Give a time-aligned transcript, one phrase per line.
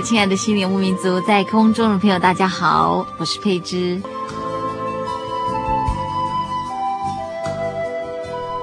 [0.00, 4.00] 亲爱的心灵牧民族，在空中的朋友，大家好，我是佩芝。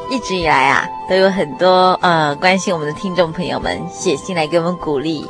[0.09, 5.27] 一直以来啊，都有很多呃关心我们的听众朋友们写信来给我们鼓励，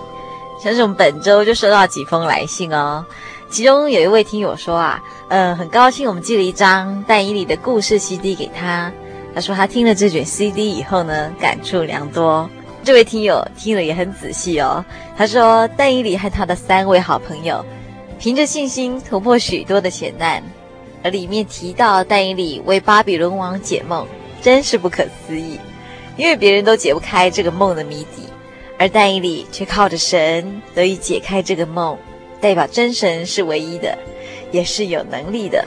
[0.61, 3.03] 像是我们本周就收到几封来信哦。
[3.49, 8.91] 其中有一位听友说啊，呃，很高兴我们寄了一张但以里的故事 CD 给他，
[9.33, 12.47] 他说他听了这卷 CD 以后呢，感触良多。
[12.85, 14.85] 这位听友听了也很仔细哦。
[15.17, 17.65] 他说，但以理和他的三位好朋友，
[18.19, 20.43] 凭着信心突破许多的险难，
[21.03, 24.05] 而里面提到但以理为巴比伦王解梦，
[24.39, 25.59] 真是不可思议。
[26.15, 28.29] 因为别人都解不开这个梦的谜底，
[28.77, 31.97] 而但以理却靠着神得以解开这个梦，
[32.39, 33.97] 代表真神是唯一的，
[34.51, 35.65] 也是有能力的。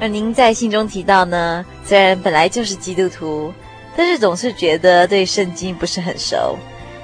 [0.00, 3.54] 而您在信中提到呢，虽然本来就是基督徒。
[4.00, 6.56] 但是总是觉得对圣经不是很熟，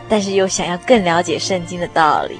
[0.08, 2.38] 但是又想要更了解圣经的道理，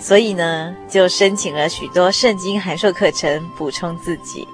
[0.00, 4.48] 所以呢，就申请了许多圣经函授课程补充自己。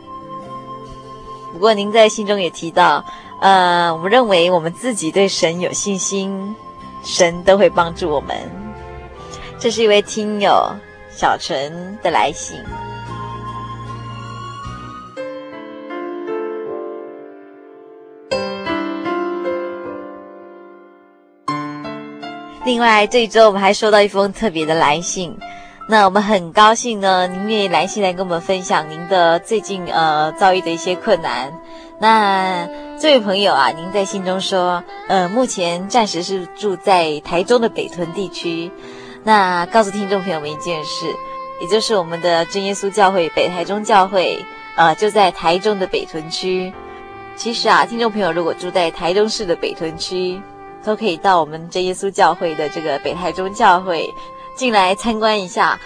[1.53, 3.05] 不过您在信中也提到，
[3.41, 6.57] 呃，我们认为我们自己对神有信心，
[7.05, 8.37] 神都会帮助我们。
[9.57, 10.69] 这是一位听友
[11.17, 12.57] 小陈的来信。
[22.73, 25.37] 另外，这一周我们还收到一封特别的来信，
[25.91, 31.53] 那我们很高兴呢，您愿意来信来跟我们分享您的最近呃遭遇的一些困难。
[32.01, 32.67] 那
[32.99, 38.73] 这位朋友啊，您在信中说，呃，目前暂时是住在台中的北屯地区。
[39.23, 41.05] 那告诉听众朋友们一件事，
[41.61, 44.43] 也就是我们的真耶稣教会北台中教会，
[44.77, 46.73] 呃，就在台中的北屯区。
[47.37, 50.41] 其实啊，听众朋友如果住在台中市的北屯区，
[50.85, 54.13] 都可以到我们真耶稣教会的这个北台中教会
[54.55, 55.79] 进来参观一下，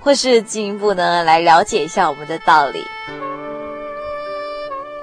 [0.00, 2.82] 或是进一步呢来了解一下我们的道理。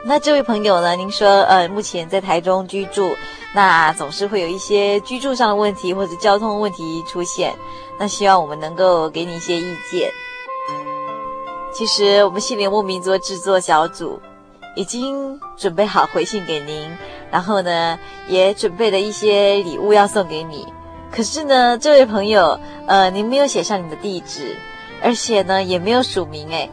[0.04, 3.16] 那这位朋友呢，您说呃目前在台中居住，
[3.54, 7.54] 那总是会有一些居住上的问题或者交通问题出现，
[8.00, 10.10] 那希望我们能够给你一些意见。
[11.72, 14.20] 其实我们心灵牧民族制作小组
[14.76, 16.92] 已经准备好回信给您。
[17.32, 17.98] 然后呢，
[18.28, 20.68] 也准备了一些礼物要送给你。
[21.12, 24.56] 可是呢，这位朋友，呃，您没有写上你的地址，
[25.02, 26.50] 而且呢，也没有署名。
[26.50, 26.70] 诶，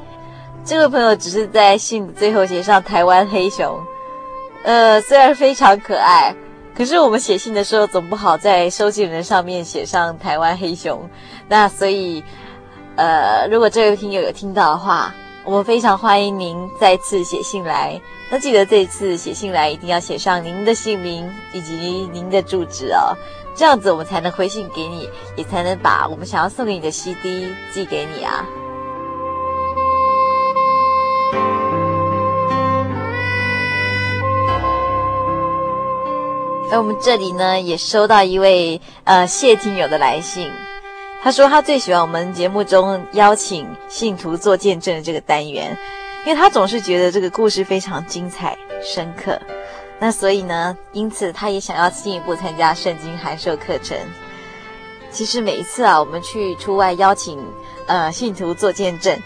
[0.64, 3.78] 这位朋友只是在信最后写上台湾黑熊。
[4.64, 6.34] 呃，虽然非常可爱，
[6.76, 11.08] 可是我们写信的时候总不好在收信人上面写上台湾黑熊。
[11.49, 12.22] 那所以，
[12.96, 15.14] 呃，如果这位听友有听到的话，
[15.48, 17.98] 我们非常欢迎您再次写信来。
[18.30, 23.16] 那记得这次写信来一定要写上您的姓名以及您的住址哦，
[23.54, 28.44] 这样子我们才能回信给你，也才能把我们想要送给你的 CD 寄给你啊。
[36.70, 40.52] 而我们这里呢，也收到一位呃谢听友的来信，
[41.23, 45.76] 他说他最喜欢我们节目中邀请信徒做见证的这个单元。
[46.26, 49.41] 因为他总是觉得这个故事非常精彩深刻，
[49.99, 53.97] 那所以呢，因此他也想要进一步参加圣经函授课程。
[55.11, 57.38] 其实每一次啊，我们去出外邀请
[57.87, 59.17] 呃信徒做见证，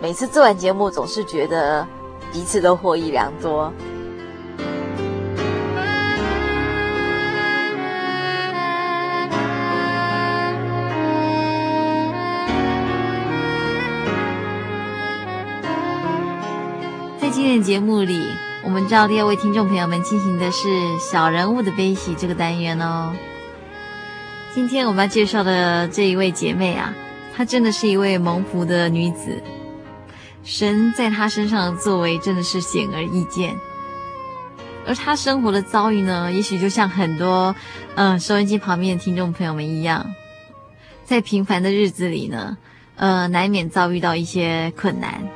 [0.00, 1.84] 每次做完节目，总是觉得
[2.30, 3.72] 彼此都获益良多。
[17.48, 18.26] 天节目里，
[18.62, 20.68] 我们照例要为听众朋友们进行的是
[21.00, 23.16] “小人物的悲喜”这个单元哦。
[24.54, 26.94] 今天我们要介绍的这一位姐妹啊，
[27.34, 29.42] 她真的是一位蒙福的女子，
[30.44, 33.56] 神在她身上的作为真的是显而易见。
[34.86, 37.56] 而她生活的遭遇呢，也许就像很多
[37.94, 40.04] 嗯、收音机旁边的听众朋友们一样，
[41.06, 42.58] 在平凡的日子里呢，
[42.96, 45.26] 呃，难免遭遇到一些困难。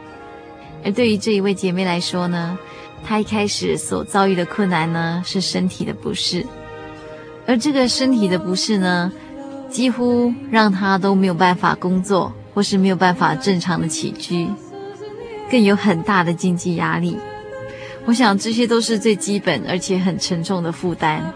[0.84, 2.58] 而对于这一位姐妹来说呢，
[3.04, 6.44] 她一开始所遭遇的困难呢，是身体的不适，
[7.46, 9.12] 而这个身体的不适呢，
[9.70, 14.48] 几乎让她都没有办法工作，或是没有办法正常的起居，
[15.50, 17.16] 更有很大的经济压力。
[18.04, 21.32] 我想这些都是最基本而且很沉重的负担。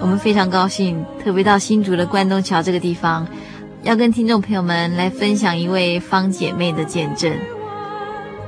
[0.00, 3.26] 我们非常高兴，特别到新竹的关东桥这个地方。
[3.86, 7.32] 要跟听众朋友们来分享一位方姐妹的见证。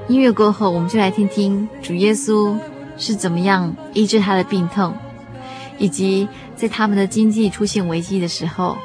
[0.08, 2.58] 音乐过后，我们就来听听主耶稣
[2.96, 4.92] 是怎么样医治她的病痛，
[5.78, 6.26] 以及
[6.56, 8.76] 在他们的经济出现危机的时候，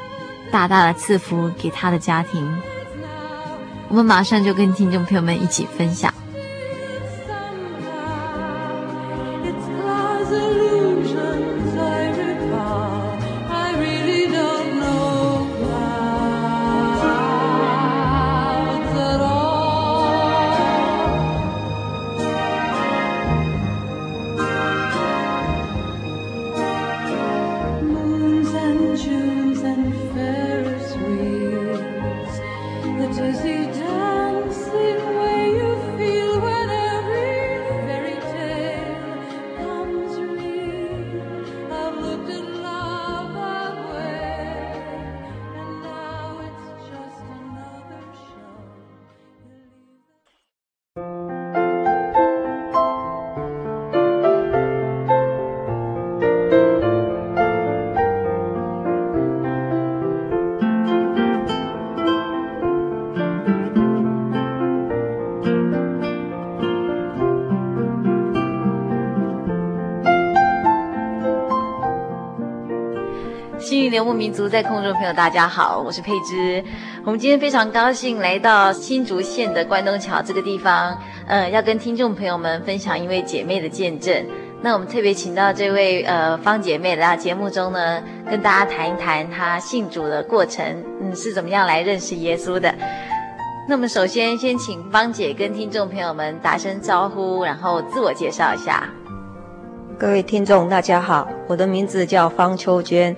[0.52, 2.48] 大大的赐福给他的家庭。
[3.88, 6.14] 我们马上就跟听众朋友们一起分享。
[73.92, 76.62] 游牧民族在空中朋友，大家好，我是佩芝。
[77.04, 84.26] 我们今天非常高兴来到新竹县的关东桥这个地方，呃，要跟听众朋友们分享一位姐妹的见证。
[84.60, 90.64] 那我们特别请到这位呃方姐妹来到节目中呢，跟大家谈一谈她信主的过程，
[91.00, 92.74] 嗯，是怎么样来认识耶稣的。
[93.68, 98.88] 那么首先先请方姐跟听众朋友们打声招呼，然后自我介绍一下。
[99.98, 103.14] 各位听众大家好，我的名字叫方秋娟。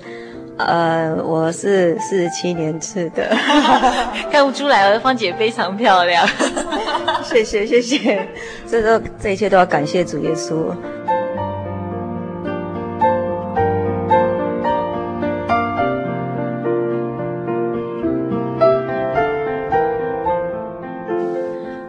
[0.59, 3.29] 呃，我是四十七年次的，
[4.31, 6.27] 看不出来，我的芳姐非常漂亮。
[7.25, 8.27] 谢谢谢谢，
[8.67, 10.73] 这都这一切都要感谢主耶稣。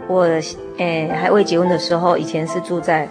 [0.07, 0.23] 我
[0.77, 3.07] 诶还未结婚的时候，以前是住在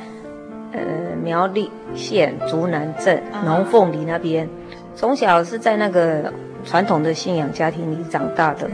[0.73, 0.81] 呃
[1.26, 4.49] 苗栗县竹南镇龙凤里那边。
[4.95, 6.33] 从小是在那个
[6.64, 8.71] 传统的信仰家庭里长大的。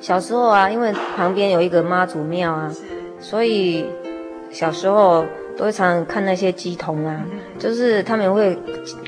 [0.00, 2.72] 小时候啊，因为旁边有一个妈祖庙啊，
[3.18, 3.84] 所以
[4.52, 5.24] 小时候
[5.56, 7.20] 都会常常看那些鸡童啊，
[7.58, 8.56] 就是他们会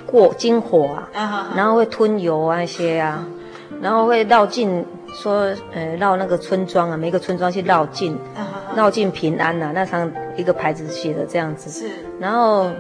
[0.05, 3.25] 过金火啊，然后会吞油啊那些啊，
[3.81, 8.19] 然后会绕境说，呃，绕那个村庄啊，每个村庄去绕境，
[8.77, 12.71] 绕境平安呐，那上一个牌子写的这样子，是然后。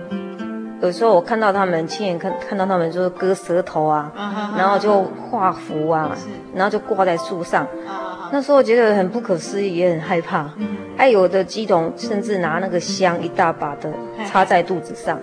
[0.82, 4.10] 有时候我看到他们，亲眼看看到他们就是割舌头啊，
[4.56, 6.16] 然后就画符啊，
[6.54, 7.66] 然后就挂在树上。
[8.32, 10.48] 那时候我觉得很不可思议，也很害怕。
[10.96, 13.92] 还有的乩童甚至拿那个香一大把的
[14.24, 15.20] 插在肚子上。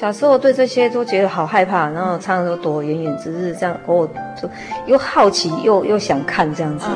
[0.00, 4.08] 小时候对这些都觉得好害怕，然后常常都躲远远，只是这样偶尔
[4.40, 4.48] 就
[4.86, 6.86] 又好奇又又想看这样子。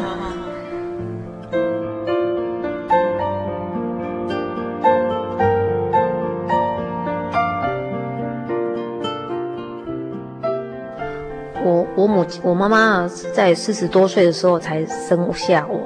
[11.64, 15.80] 我我母我妈妈是在四十多岁的时候才生下我，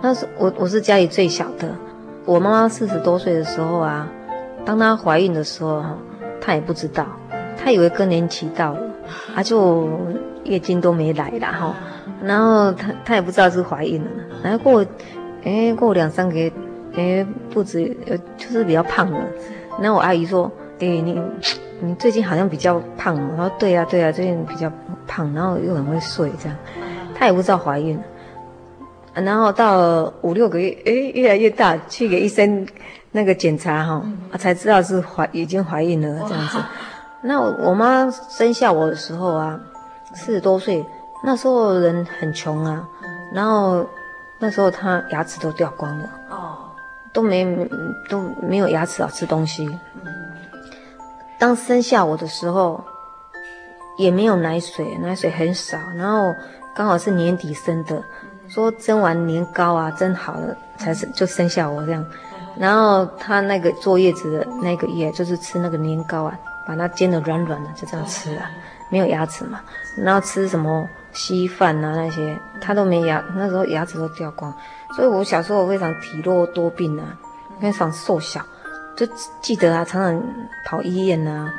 [0.00, 1.68] 那是我我是家里最小的。
[2.24, 4.08] 我妈妈四十多岁的时候啊，
[4.64, 5.82] 当她怀孕的时候，
[6.44, 7.06] 她也不知道，
[7.56, 8.80] 她以为更年期到了，
[9.36, 9.88] 啊，就
[10.44, 11.74] 月经都没来啦哈。
[12.22, 14.10] 然后她她也不知道是怀孕了，
[14.42, 14.84] 然后过，
[15.44, 16.52] 哎，过两三个月，
[16.96, 19.20] 哎，肚子呃就是比较胖了。
[19.80, 21.20] 然后我阿姨说，哎，你
[21.80, 23.16] 你最近好像比较胖。
[23.30, 24.70] 我说对呀对呀，最近比较
[25.06, 26.58] 胖，然后又很会睡这样。
[27.14, 27.98] 她也不知道怀孕。
[29.14, 32.66] 然后到五六个月，哎，越来越大，去给医生
[33.12, 34.02] 那个检查哈，
[34.38, 36.58] 才知道是怀已经怀孕了这样子。
[37.20, 39.60] 那我，我妈生下我的时候啊，
[40.14, 40.84] 四十多岁，
[41.22, 42.88] 那时候人很穷啊，
[43.32, 43.86] 然后
[44.40, 46.70] 那时候她牙齿都掉光了，哦，
[47.12, 47.44] 都没
[48.08, 49.68] 都没有牙齿啊，吃东西。
[51.38, 52.82] 当生下我的时候，
[53.98, 56.34] 也没有奶水，奶水很少，然后
[56.74, 58.02] 刚好是年底生的。
[58.48, 62.04] 说蒸完年糕啊，蒸好了才是就生下我这样，
[62.56, 68.50] 然后他那个坐月子的那个月，就是吃那个年糕啊，把它煎得软软的，就这样吃啊，
[68.90, 69.60] 没有牙齿嘛，
[69.96, 74.52] 然后吃什么稀饭啊那些，他都没牙，那时候牙齿都掉光，
[74.94, 77.06] 所以我小时候非常体弱多病啊，
[77.60, 78.40] 非常瘦小，
[78.96, 79.06] 就
[79.40, 80.22] 记得啊，常常
[80.64, 81.52] 跑医院啊，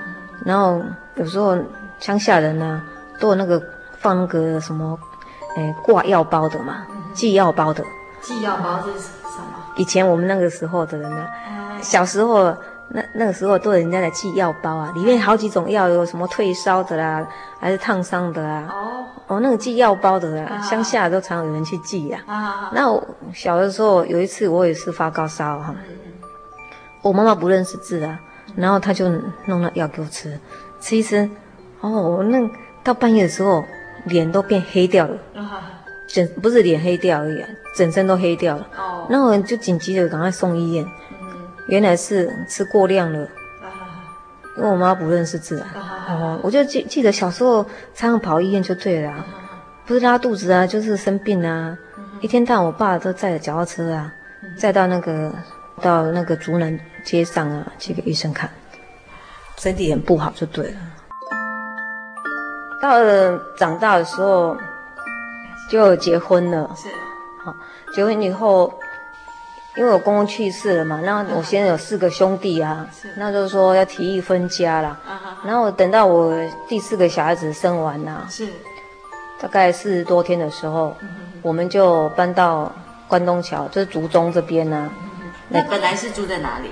[0.45, 0.81] 然后
[1.15, 1.57] 有时候
[1.99, 2.83] 乡下人啊，
[3.19, 3.61] 都有那个
[3.99, 4.97] 放那个什么。
[5.55, 6.83] 哎，挂药包的嘛，
[7.13, 7.85] 寄药包的。
[8.23, 9.52] 寄药包是什么？
[9.75, 11.27] 以前我们那个时候的人呢，
[11.81, 12.55] 小时候
[12.89, 17.27] 那那个时候都有人家来寄药包啊，里面好几种药，有什么退烧的啦，
[17.59, 18.67] 还是烫伤的啊。
[18.69, 19.05] 哦。
[19.27, 22.19] 哦，那个寄药包的啦，乡下都常有人去寄呀。
[22.25, 22.71] 啊。
[22.73, 23.03] 那我
[23.33, 25.73] 小的时候有一次我也是发高烧哈，
[27.01, 28.19] 我妈妈不认识字啊，
[28.55, 29.09] 然后她就
[29.45, 30.39] 弄了药给我吃，
[30.79, 31.29] 吃一吃，
[31.81, 32.39] 哦，那
[32.83, 33.63] 到半夜的时候。
[34.05, 35.17] 脸都变黑掉了，
[36.13, 37.43] 整不是脸黑掉而已，
[37.75, 38.67] 整身都黑掉了。
[38.77, 40.85] 哦，那我就紧急的赶快送医院。
[41.67, 43.27] 原来是吃过量了。
[44.55, 46.05] 因为我妈不认识字啊。
[46.07, 47.63] 哦，我就记记得小时候
[47.95, 49.25] 常常跑医院就对了，
[49.87, 51.75] 不是拉肚子啊，就是生病啊。
[52.21, 54.13] 一天到晚我爸都载着脚踏车啊，
[54.55, 55.33] 载到那个
[55.81, 58.47] 到那个竹南街上啊去给医生看，
[59.57, 60.77] 身体很不好就对了。
[62.79, 64.55] 到了长大的时候，
[65.73, 66.69] 就结婚了。
[66.75, 66.87] 是，
[67.43, 67.55] 好，
[67.95, 68.71] 结婚以后，
[69.75, 72.85] 因为我公公去世了嘛，那我现在有四个兄弟啊，
[73.17, 74.99] 那就是说要提议分家了。
[75.43, 76.31] 然后等到我
[76.67, 78.47] 第四个小孩子生完了，是，
[79.41, 80.95] 大概四十多天的时候，
[81.41, 82.71] 我们就搬到
[83.07, 84.91] 关东桥，就是竹中这边呢。
[85.49, 86.69] 那本来是住在哪里？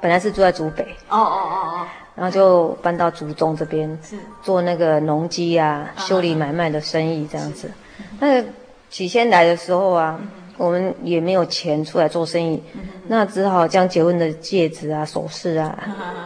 [0.00, 0.82] 本来是住在竹北。
[1.08, 1.86] 哦哦哦哦。
[2.16, 3.98] 然后就搬到竹中这边，
[4.42, 7.70] 做那个农机啊，修理买卖的生意这样子。
[8.18, 8.42] 那
[8.88, 10.18] 起先来的时候啊，
[10.56, 12.62] 我们也没有钱出来做生意，
[13.08, 15.78] 那只好将结婚的戒指啊、首饰啊，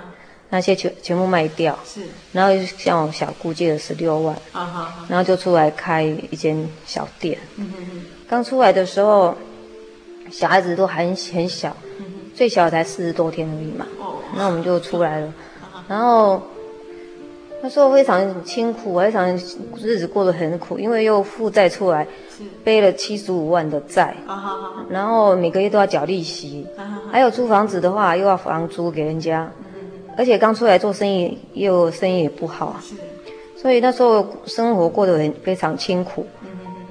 [0.51, 1.77] 那些全全部卖掉。
[1.85, 2.03] 是。
[2.31, 4.37] 然后向我小姑借了十六万，
[5.09, 7.37] 然后就出来开一间小店。
[8.29, 9.35] 刚出来的时候，
[10.31, 11.77] 小孩子都还很小，
[12.33, 13.85] 最小才四十多天而已嘛。
[14.37, 15.33] 那我们就出来了。
[15.91, 16.41] 然后
[17.61, 19.37] 那时候非常辛苦，非常
[19.77, 22.07] 日子过得很苦，因为又负债出来，
[22.63, 24.15] 背了七十五万的债，
[24.89, 26.65] 然后每个月都要缴利息，
[27.11, 29.51] 还有租房子的话又要房租给人家，
[30.17, 32.77] 而且刚出来做生意又生意也不好，
[33.61, 36.25] 所以那时候生活过得很非常清苦，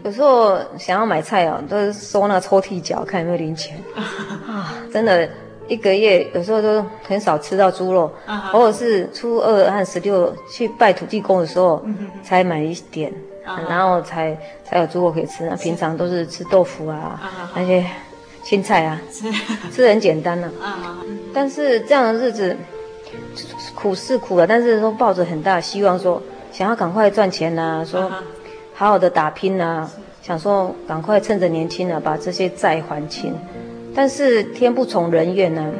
[0.03, 3.81] 有时候想要买菜啊，都是收那个抽屉角看有没有零钱，
[4.45, 5.29] 啊，真的。
[5.69, 8.11] 一个月有时候都很少吃到猪肉，
[8.51, 11.81] 偶尔是初二和十六去拜土地公的时候
[12.23, 13.13] 才买一点，
[13.69, 14.35] 然后才
[14.65, 15.45] 才有猪肉可以吃。
[15.45, 17.21] 那平常都是吃豆腐啊，
[17.55, 17.85] 那些
[18.43, 18.99] 青菜啊，
[19.71, 20.51] 吃得很简单了。
[21.33, 22.57] 但是这样的日子
[23.75, 26.21] 苦是苦了，但是都抱着很大的希望，说
[26.51, 28.11] 想要赶快赚钱呐，说
[28.73, 29.87] 好好的打拼呐，
[30.23, 33.35] 想说赶快趁着年轻啊，把这些债还清。
[33.93, 35.71] 但是天不从人愿呢、啊。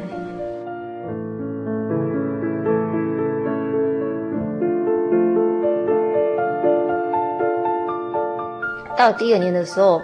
[8.96, 10.02] 到第二年的时候，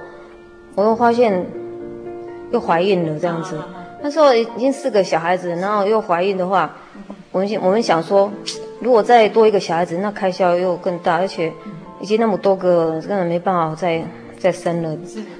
[0.74, 1.44] 我又发现
[2.50, 3.58] 又怀孕了，这样子。
[4.02, 6.74] 那时候已经四个小孩子，然后又怀孕的话，
[7.32, 8.32] 我们我们想说，
[8.80, 11.52] 如果再多一个小孩子，那开销又更大，而且
[12.00, 14.02] 已经那么多个，根本没办法再。
[14.38, 14.96] 再生了，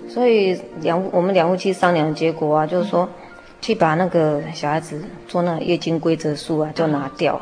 [0.09, 3.09] 所以两我们两夫妻商量结果啊，就是说，
[3.61, 7.41] 去把那个小孩子做那月经规则书啊，就拿掉。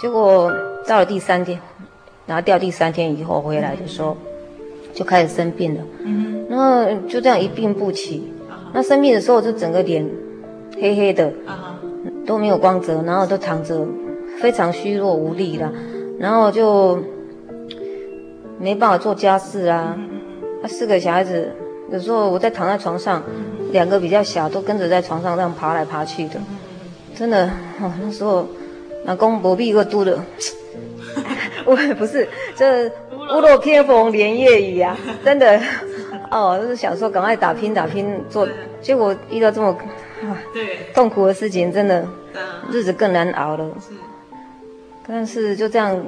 [0.00, 0.52] 结果
[0.86, 1.60] 到了第三天，
[2.26, 4.16] 拿掉第三天以后回来的时候，
[4.92, 5.80] 就开始生病了。
[6.48, 8.32] 然后就这样一病不起。
[8.72, 10.04] 那生病的时候就整个脸
[10.80, 11.78] 黑黑的，啊
[12.26, 13.86] 都没有光泽，然后都躺着
[14.40, 15.70] 非常虚弱无力啦，
[16.18, 16.98] 然后就
[18.58, 19.96] 没办法做家事啊。
[20.64, 21.52] 那四个小孩子，
[21.90, 23.22] 有时候我在躺在床上，
[23.70, 26.40] 两个比较小都跟着在床上这样爬来爬去的，
[27.14, 27.44] 真的
[27.82, 28.48] 哦，那时候
[29.04, 30.18] 老公不必个嘟的，
[31.66, 35.60] 我也不是，这屋漏偏逢连夜雨啊，真的
[36.30, 38.48] 哦，就是想说赶快打拼打拼做，
[38.80, 39.76] 结果遇到这么。
[40.54, 42.08] 对， 痛苦的事情真的，
[42.70, 43.70] 日子更难熬了。
[45.06, 46.02] 但是就这样，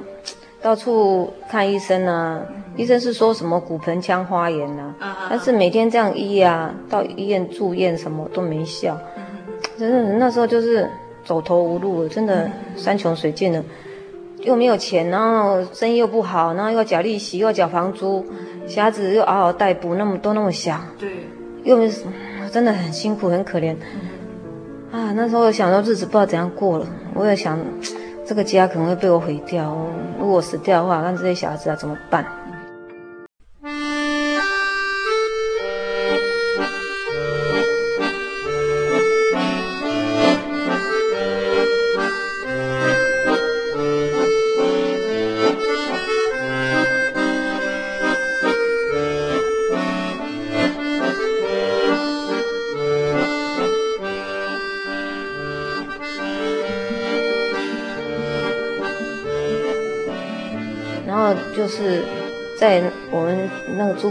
[0.67, 2.43] 到处看医生啊，
[2.75, 4.93] 医生是说什么骨盆腔发炎呐，
[5.31, 8.99] 但是每天这样医啊，到医院住院什么都没效，
[9.79, 10.91] 真的那时候就是
[11.25, 13.63] 走投无路了，真的山穷水尽了，
[14.41, 18.27] 又没有钱，然后生意又不好，然后又要缴利息，又要缴房租，
[18.67, 21.09] 小孩子又嗷嗷待哺，那么都那么小，对，
[21.63, 21.79] 又。
[22.53, 23.77] 真的很辛苦，很可怜，
[24.91, 25.13] 啊！
[25.15, 27.59] 那时候我想到日子不知道怎样过了，我也想，
[28.27, 29.77] 这个家可能会被我毁掉。
[30.19, 32.27] 如果死掉的话，那这些小孩子要怎么办？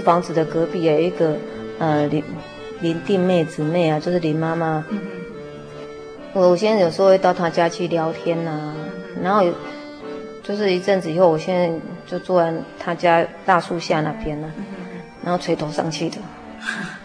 [0.06, 1.36] 房子的隔壁有一个
[1.80, 2.24] 呃林
[2.80, 4.86] 林弟妹姊妹啊，就是林妈妈。
[6.34, 8.76] 我我现在有时候会到她家去聊天呐、啊，
[9.24, 9.44] 然后
[10.44, 11.74] 就是一阵子以后，我现在
[12.06, 14.48] 就坐在她家大树下那边了，
[15.24, 16.18] 然后垂头丧气的，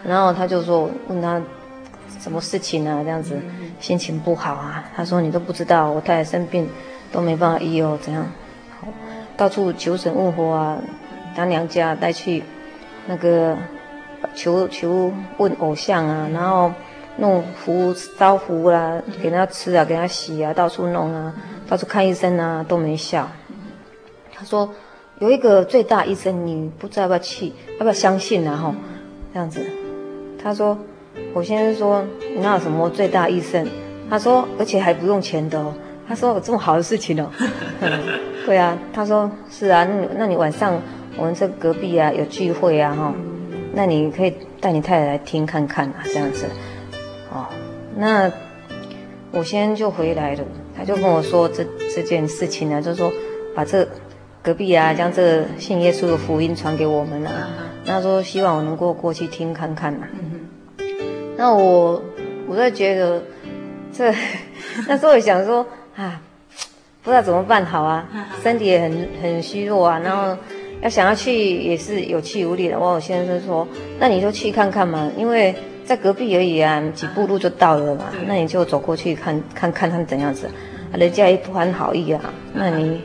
[0.03, 1.41] 然后她就说问她
[2.19, 3.35] 什么事情啊，这样子
[3.79, 4.83] 心情不好啊。
[4.95, 6.69] 她说你都不知道，我太太生病
[7.11, 8.23] 都没办法医哦，怎样？
[9.37, 10.77] 到处求神问佛啊，
[11.35, 12.43] 他娘家带去
[13.07, 13.57] 那个
[14.33, 16.71] 求求问偶像啊，然后
[17.17, 21.33] 弄符烧符啦，给他吃啊，给他洗啊，到处弄啊，
[21.67, 23.27] 到处看医生啊，都没效。
[24.33, 24.69] 他说
[25.19, 28.55] 有一个最大医生，你不知道要不要去，要不要相信啊？
[28.55, 28.73] 吼，
[29.33, 29.61] 这样子。
[30.41, 30.77] 他说
[31.33, 32.03] 我先生说
[32.35, 33.67] 你那有什么最大医生？
[34.09, 35.73] 他说而且还不用钱的哦。
[36.07, 37.29] 他说有这么好的事情哦。
[38.45, 40.81] 对啊，他说是啊，那那你晚上
[41.17, 43.13] 我们这隔壁啊有聚会啊哈，
[43.73, 46.45] 那你可以带你太太来听看看啊，这样子，
[47.31, 47.47] 哦，
[47.95, 48.31] 那
[49.31, 50.43] 我先就回来了，
[50.75, 53.11] 他就跟我说这这件事情呢，就是说
[53.55, 53.87] 把这
[54.41, 57.49] 隔壁啊将这信耶稣的福音传给我们啊，
[57.85, 60.07] 他说希望我能够过去听看看啊，
[61.37, 62.01] 那我
[62.47, 63.21] 我在觉得
[63.91, 64.13] 这
[64.87, 66.21] 那时候我想说啊。
[67.03, 68.07] 不知道怎么办好啊，
[68.43, 70.37] 身体也很很虚弱啊，然后
[70.81, 72.79] 要想要去也是有气无力的。
[72.79, 73.67] 我先生说，
[73.99, 75.53] 那你就去看看嘛，因为
[75.85, 78.05] 在隔壁而已啊，几步路就到了嘛。
[78.25, 80.49] 那你就走过去看看看他们怎样子，
[80.93, 83.01] 人家也不怀好意啊，那你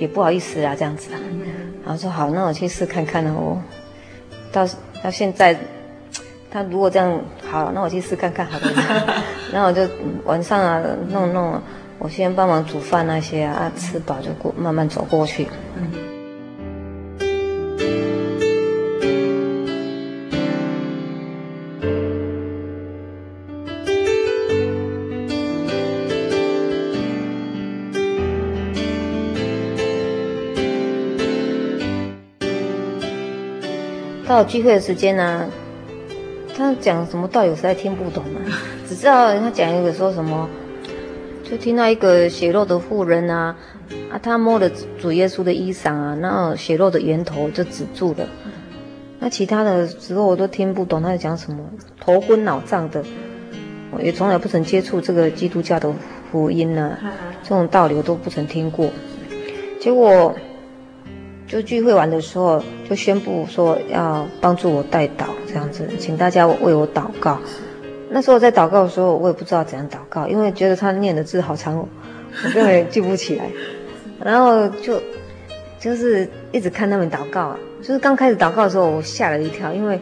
[0.00, 1.20] 也不好意思啊这样子啊。
[1.84, 3.62] 然后说好，那我去试看看哦。
[4.50, 4.68] 到
[5.02, 5.56] 到现在，
[6.50, 9.24] 他如果这样好，那我去试看看好了。
[9.52, 9.82] 然后我就
[10.24, 11.60] 晚上啊弄弄。
[11.98, 15.46] 我先帮忙煮饭那些啊，啊吃饱就过，慢慢走过去。
[15.76, 16.11] 嗯。
[34.42, 35.46] 到聚会的时间呢，啊，
[36.56, 40.48] 他讲什么道理我实在听不懂啊， 只知道他讲一个说什么。
[41.44, 43.54] 就听到一个血肉的妇人啊，
[44.10, 48.26] 啊，他摸了主耶稣的衣裳啊，那血肉的源头就止住了。
[49.20, 51.58] 那其他的时候我都听不懂他在讲什么，
[52.00, 53.04] 头昏脑胀的，
[53.92, 55.94] 我也从来不曾接触这个基督教的
[56.32, 58.90] 福音呢、啊，这种道理我都不曾听过。
[59.78, 60.34] 结果
[61.52, 67.38] 就聚会完的时候，就宣布说要帮助我代祷，这样子，请大家为我祷告。
[68.08, 71.76] 那时候我在祷告的时候，我也不知道怎样祷告，因为觉得他念的字好长，
[72.42, 73.44] 我根本记不起来。
[74.24, 74.98] 然后就
[75.78, 80.00] 就是一直看他们祷告啊，就是刚开始祷告的时候，我吓了一跳，因为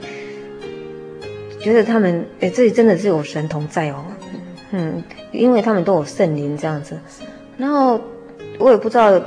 [1.58, 4.04] 觉得他们诶这里真的是有神同在哦，
[4.70, 6.96] 嗯，因为他们都有圣灵这样子。
[7.58, 8.00] 然后
[8.60, 9.20] 我也不知道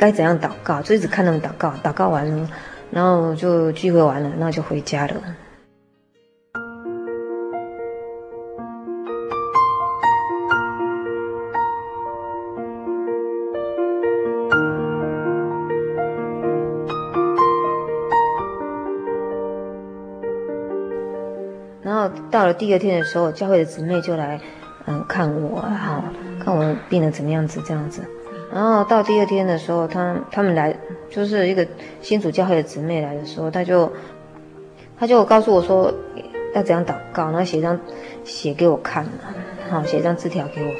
[0.00, 2.48] 该怎样祷告，就一直看他们祷告，祷告完了，
[2.90, 5.14] 然后就聚会完了，那就回家了。
[21.82, 24.40] 然后到了第二天的时候，教会的姊妹就来
[24.86, 26.02] 嗯看我，啊，
[26.42, 28.00] 看我病的怎么样子，这样子。
[28.52, 30.74] 然后到第二天的时候，他他们来
[31.08, 31.66] 就是一个
[32.02, 33.90] 新主教会的姊妹来的时候，他就
[34.98, 35.92] 他就告诉我说
[36.54, 37.78] 要怎样祷告，然后写一张
[38.24, 39.06] 写给我看，
[39.70, 40.72] 好写一张字条给我，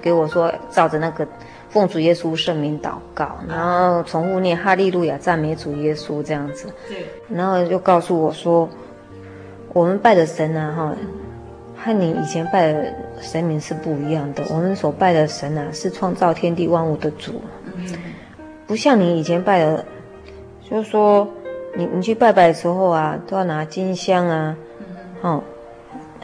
[0.00, 1.26] 给我说照着那个
[1.68, 6.68] 奉主耶稣圣名祷告，然后重复念哈利路亚赞美主耶稣这样子。
[6.88, 7.06] 对。
[7.28, 8.68] 然后又告诉我说，
[9.72, 10.94] 我们拜的神啊，哈。
[11.84, 14.44] 和你以前拜的神明是不一样的。
[14.50, 17.40] 我们所拜的神啊，是创造天地万物的主，
[18.66, 19.84] 不像你以前拜的，
[20.68, 21.26] 就是说
[21.76, 24.56] 你你去拜拜的时候啊，都要拿金香啊，
[25.22, 25.42] 哦，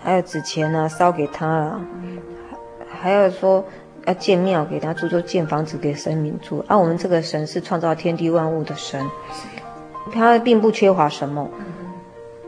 [0.03, 1.81] 还有纸钱啊，烧给他啊，
[3.01, 3.65] 还要说
[4.07, 6.65] 要建庙给他住，就建房子给神明住。
[6.67, 9.07] 而、啊、我们这个神是创造天地万物的神，
[10.13, 11.49] 他并不缺乏什么，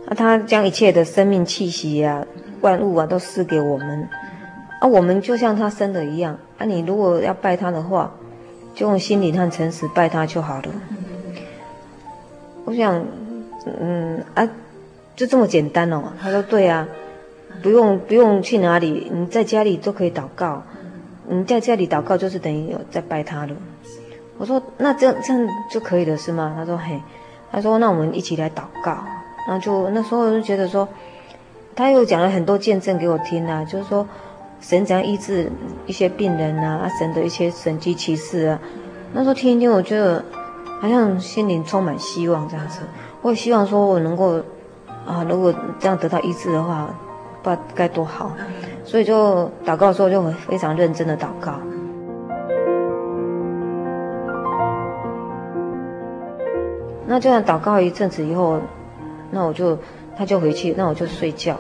[0.07, 2.27] 那、啊、他将一切的生命气息呀、啊。
[2.63, 4.07] 万物啊，都赐给我们，
[4.81, 6.65] 啊，我们就像他生的一样啊。
[6.65, 8.13] 你如果要拜他的话，
[8.75, 10.69] 就用心灵和诚实拜他就好了。
[12.65, 13.05] 我想，
[13.81, 14.49] 嗯啊，
[15.15, 16.03] 就这么简单哦。
[16.21, 16.89] 他说对啊，
[17.63, 20.63] 不用不用去哪里，你在家里都可以祷告。
[21.29, 23.55] 你在家里祷告就是等于有在拜他了。
[24.39, 26.55] 我说那这样这样就可以了是吗？
[26.57, 27.01] 他说嘿，
[27.53, 28.97] 他说那我们一起来祷告。
[29.47, 30.89] 然后就那时候就觉得说。
[31.73, 34.07] 他又讲了很多见证给我听啊，就是说
[34.61, 35.51] 神怎样医治
[35.87, 38.59] 一些病人啊，啊神的一些神迹奇事啊。
[39.13, 40.25] 那时候听一听，我觉得
[40.81, 42.81] 好像心灵充满希望这样子。
[43.23, 44.39] 我也希望说我能够
[45.07, 46.95] 啊，如果这样得到医治的话，
[47.43, 48.33] 不知道该多好。
[48.85, 51.55] 所以就祷告的时候就非常认真的祷告。
[57.07, 58.61] 那这样祷告一阵子以后，
[59.31, 59.79] 那我就。
[60.17, 61.57] 他就回去，那我就睡觉。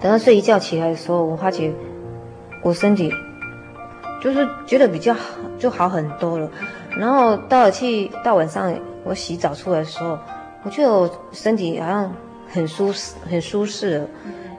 [0.00, 1.72] 等他睡一觉起来的时候，我发觉
[2.62, 3.12] 我身体
[4.22, 5.20] 就是觉得比较好，
[5.58, 6.50] 就好很多了。
[6.96, 10.18] 然后到了去到晚上，我洗澡出来的时候，
[10.64, 12.12] 我觉得我身体好像
[12.48, 14.08] 很舒适，很舒适了。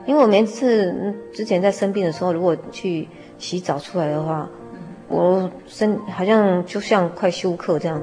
[0.06, 4.48] 因为我每次之前在生病的时候，如果去洗澡出来的话，
[5.08, 8.02] 我身好像就像快休克这样，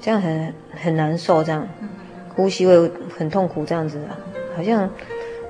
[0.00, 1.66] 这样很很难受这样。
[2.34, 4.00] 呼吸会很痛苦，这样子，
[4.56, 4.88] 好像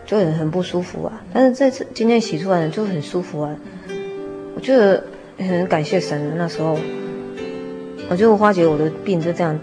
[0.08, 1.22] 就很很不舒服啊。
[1.34, 3.54] 但是这次今天洗出来就很舒服啊，
[4.56, 5.04] 我觉得
[5.38, 6.32] 很感谢神。
[6.38, 6.78] 那时候，
[8.08, 9.60] 我就发觉我的病就这样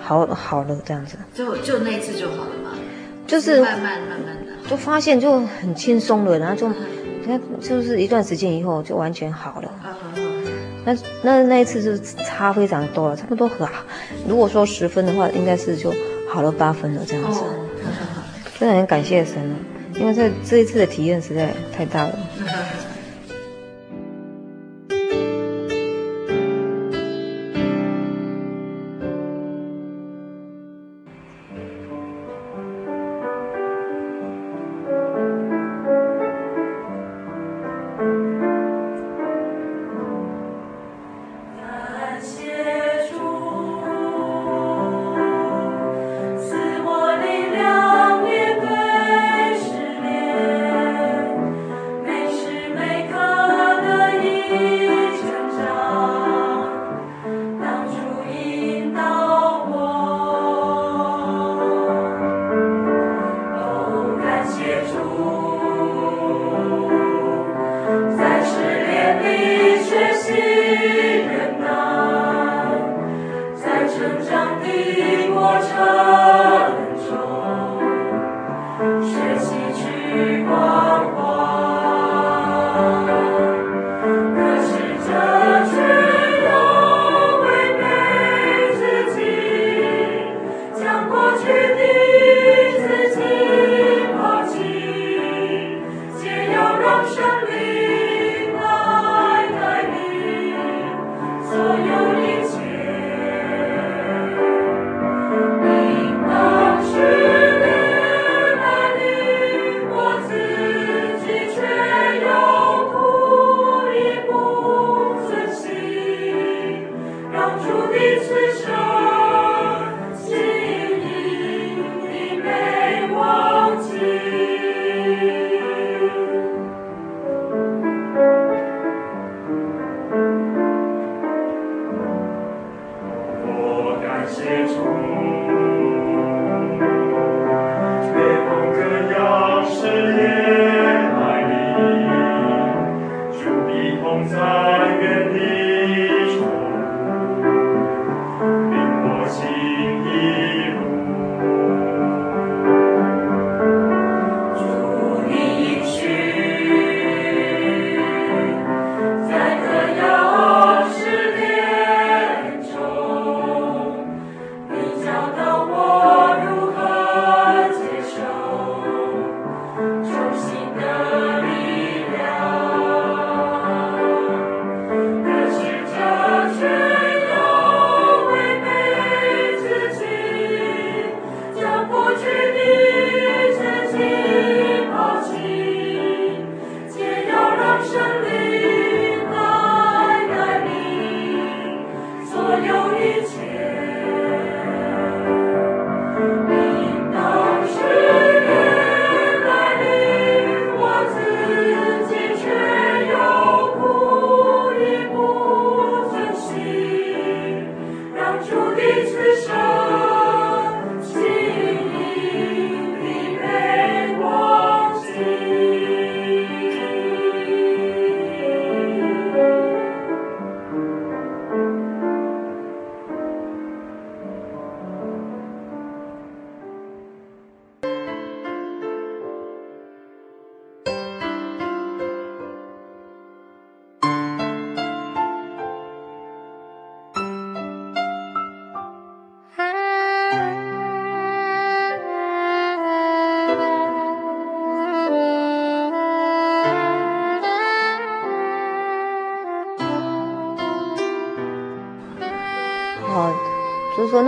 [0.00, 1.16] 好好了，这样子。
[1.32, 2.72] 就就那一次就好了嘛？
[3.28, 6.68] 就是慢慢慢慢的，就发现就很轻松了，然后就，
[7.24, 9.70] 那就是一段时间以后就完全好了。
[10.84, 13.84] 那那那一次是差非常多了，差不多很好。
[14.28, 15.94] 如果说十分的话，应该是就。
[16.28, 17.40] 好了八分了，这样子，
[18.58, 19.56] 真的很感谢神了，
[19.98, 22.18] 因为这这一次的体验实在太大了。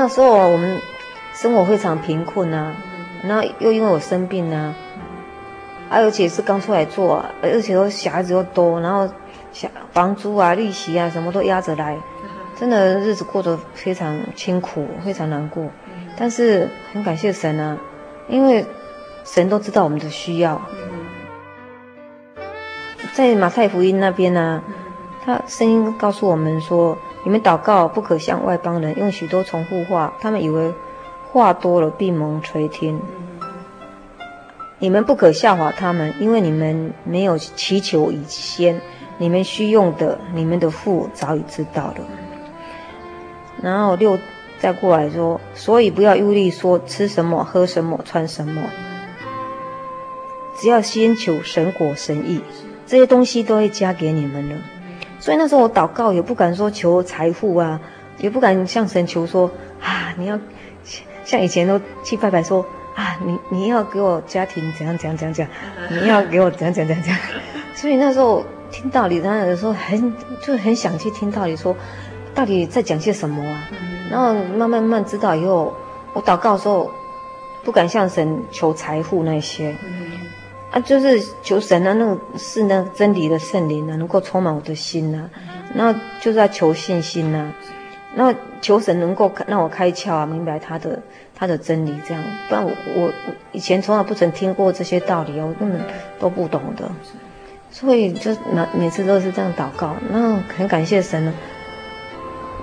[0.08, 0.80] 那时候我们
[1.34, 2.74] 生活非常贫困啊，
[3.22, 4.74] 然后又因为我生病啊，
[5.90, 9.06] 而且是刚出来做啊，而且又小孩子又多，然后
[9.52, 11.94] 小房租啊、利息啊什么都压着来，
[12.58, 15.66] 真的日子过得非常清苦，非常难过。
[16.16, 17.76] 但是很感谢神啊，
[18.28, 18.64] 因为
[19.24, 20.58] 神都知道我们的需要。
[23.12, 24.64] 在马太福音那边呢、啊，
[25.22, 26.96] 他声音告诉我们说
[27.28, 30.72] ：“你们祷告不可像外邦人用许多重复话，他们以为
[31.30, 32.98] 话多了必蒙垂听。
[34.78, 38.80] 你们不可效法他们，因为你们没有祈求以先，
[39.18, 41.96] 你们需用的，你们的父早已知道了。”
[43.62, 44.18] 然后六
[44.58, 48.62] 再过来说：“所以不要忧虑说吃什么、喝什么、穿什么，
[50.56, 52.40] 只要先求神果神意。”
[52.88, 54.54] 这些东西都会加给你们的，
[55.28, 57.78] 所以那时候我祷告也不敢说求财富啊，
[58.16, 60.40] 也不敢向神求说啊，你要
[61.22, 62.64] 像以前都去拜拜说
[62.94, 67.20] 啊，你你要给我家庭怎样怎样怎样怎样，你要给我怎样怎样怎样。
[67.74, 70.10] 所以那时候听道理，当然有时候很
[70.42, 71.76] 就很想去听道理，说
[72.34, 73.68] 到底在讲些什么啊。
[74.10, 75.74] 然后慢慢慢慢知道以后，
[76.14, 76.90] 我祷告的时候
[77.64, 79.76] 不敢向神求财富那些。
[80.70, 85.30] 啊，就是求神啊，那个是那个真理的圣灵啊，能够充满我的心呐、啊。
[85.74, 87.54] 那就是要求信心呐、啊，
[88.14, 91.00] 那求神能够让我开窍啊，明白他的
[91.34, 92.22] 他的真理，这样。
[92.48, 93.12] 不然我我我
[93.52, 95.80] 以前从来不曾听过这些道理，我根本
[96.18, 96.90] 都不懂的。
[97.70, 101.32] 所以就每每次都是这样祷告，那很感谢神呢。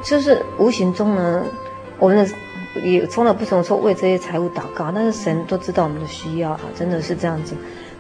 [0.03, 1.43] 就是无形中呢，
[1.97, 7.55] 我们的也从来不曾说为这些财物祷告，但是神都知道我们的需要啊，真的是这样子。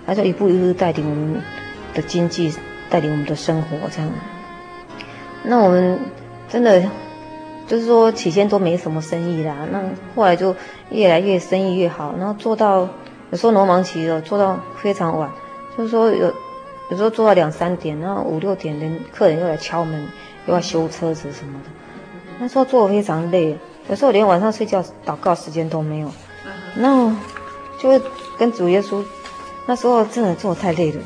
[0.05, 1.41] 他就一步一步带领我们
[1.93, 2.53] 的经济，
[2.89, 4.11] 带领我们的生活，这样。
[5.43, 5.99] 那我们
[6.47, 6.81] 真的
[7.67, 9.81] 就是说，起先都没什么生意啦，那
[10.15, 10.55] 后来就
[10.91, 12.87] 越来越生意越好，然后做到
[13.31, 15.29] 有时候农忙期了，做到非常晚，
[15.77, 16.33] 就是说有
[16.91, 20.07] 有时候做到两三点，然后五六点人客人又来敲门，
[20.45, 21.69] 又要修车子什么的，
[22.39, 23.57] 那时候做得非常累，
[23.89, 26.11] 有时候连晚上睡觉祷告时间都没有，
[26.75, 27.15] 那
[27.79, 28.01] 就会
[28.37, 29.03] 跟主耶稣。
[29.65, 31.01] 那时候真的做太累了，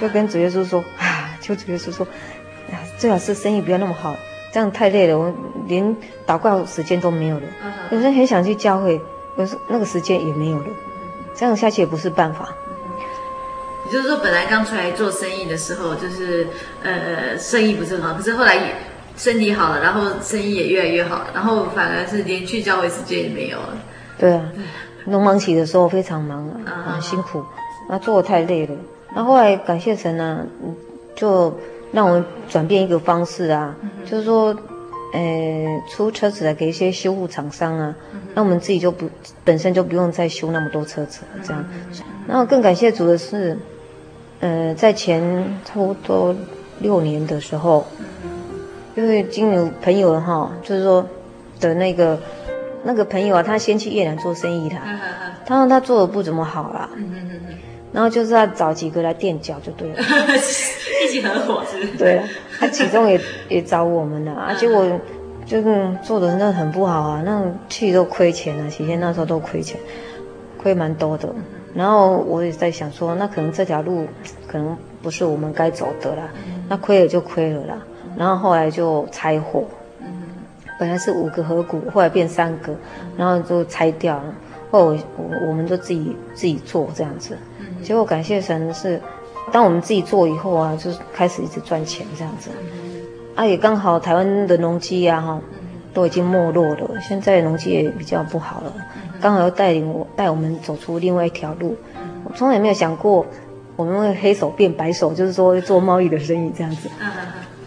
[0.00, 2.04] 就跟主耶稣说 啊，求主耶稣说，
[2.70, 4.16] 啊，最好是生意不要那么好，
[4.52, 5.32] 这样太累了，我
[5.66, 5.96] 连
[6.26, 7.42] 祷告时间都没有了。
[7.90, 9.00] 有时候很想去教会，
[9.36, 10.66] 可是那个时间也没有了，
[11.34, 12.54] 这样下去也不是办法。
[13.86, 16.46] 也就是说，本来刚出来做生意的时候，就是
[16.82, 18.74] 呃，生意不是很好，可是后来也
[19.16, 23.76] 身体好了，然后生意也越来越好，然后反而是连去教会时间也没有了。
[24.18, 24.52] 对啊，
[25.06, 27.44] 农忙期的时候非常忙啊、辛苦。
[27.92, 28.74] 那做的太累了，
[29.16, 30.46] 那后来感谢神呢、啊，
[31.16, 31.52] 就
[31.90, 34.56] 让我们转变一个方式啊，嗯、就是说，
[35.12, 35.20] 呃，
[35.88, 37.92] 出车子来给一些修护厂商啊，
[38.32, 39.10] 那、嗯、我们自己就不
[39.44, 41.64] 本身就不用再修那么多车子了，这样。
[42.28, 43.58] 然后更感谢主的是，
[44.38, 45.20] 呃，在前
[45.64, 46.32] 差不多
[46.78, 47.84] 六年的时候，
[48.94, 51.04] 因为经有朋友哈，就是说
[51.58, 52.16] 的那个
[52.84, 54.76] 那个朋友啊，他先去越南做生意的，
[55.44, 56.88] 他说他做的不怎么好啦。
[57.92, 61.86] 然后就是要找几个来垫脚就对了，一起合伙是？
[61.98, 62.22] 对了，
[62.58, 64.84] 他其中也 也找我们了，啊，结果
[65.44, 69.80] 就是做的真的很不好啊，那去都亏钱了，起先那时候都亏钱，
[70.56, 71.28] 亏蛮多的。
[71.74, 74.06] 然后我也在想说，那可能这条路
[74.46, 76.28] 可能不是我们该走的啦，
[76.68, 77.76] 那亏了就亏了啦。
[78.16, 79.64] 然后后来就拆伙，
[80.78, 82.74] 本来是五个合股，后来变三个，
[83.16, 84.34] 然后就拆掉了。
[84.70, 87.36] 后来我我们都自己自己做这样子。
[87.82, 89.00] 结果感谢神的是，
[89.50, 92.50] 当我们自己做以后啊，就开始一直赚钱这样子，
[93.34, 95.40] 啊也刚好台湾的农机啊哈，
[95.92, 98.72] 都已经没落了，现在农机也比较不好了，
[99.20, 101.76] 刚好又带领我带我们走出另外一条路，
[102.24, 103.26] 我从来没有想过
[103.76, 106.88] 我们会黑手变白手，就是说做贸易的生意这样子，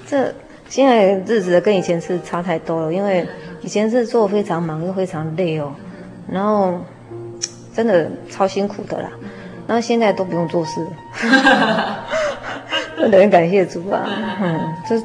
[0.05, 0.33] 这
[0.69, 3.27] 现在日子跟以前是差太多了，因为
[3.61, 5.73] 以前是做非常忙又非常累哦，
[6.31, 6.79] 然后
[7.73, 9.09] 真的超辛苦的啦。
[9.65, 10.89] 然后现在都不用做事了，
[12.99, 14.03] 真的很感谢主啊！
[14.41, 14.99] 嗯，这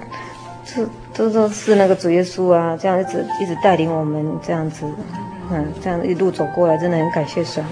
[0.64, 4.84] 这这都是那个主耶稣啊，这样一直一直带领我们这样子，
[5.50, 7.64] 嗯，这样一路走过来，真的很感谢神。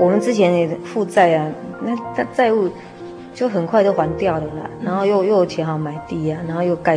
[0.00, 1.46] 我们之前也负债啊。
[1.84, 2.70] 那他债务
[3.34, 6.96] 就很快就还掉了啦，然后又又有钱好买地啊，然后又盖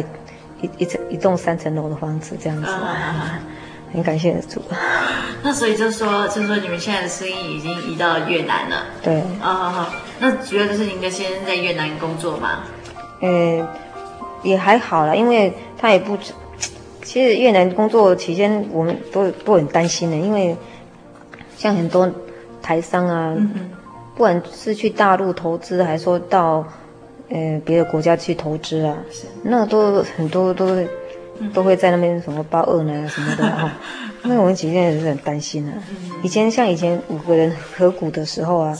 [0.61, 3.39] 一一层一栋三层楼的房子这样子，啊，
[3.93, 4.61] 很感谢主。
[5.43, 8.83] 那所以就说，就说你们现在的生意已经移到越南了。
[9.03, 9.19] 对。
[9.41, 9.93] 啊，好好。
[10.19, 12.63] 那主要就是您的先生在越南工作吗？
[13.21, 13.67] 嗯，
[14.43, 16.17] 也还好啦，因为他也不，
[17.03, 20.55] 其实越南工作期间我们都都很担心的，因为
[21.55, 22.11] 像很多
[22.61, 23.69] 台商啊，嗯、哼
[24.15, 26.65] 不管是去大陆投资，还是说到
[27.29, 28.97] 呃别的国家去投资啊，
[29.43, 30.89] 那都很多都会、
[31.39, 33.71] 嗯、都会在那边什么包二奶啊什么的哈。
[34.23, 35.73] 那我们几个人也是很担心啊。
[35.89, 38.75] 嗯、以前像以前五个人合股的时候啊，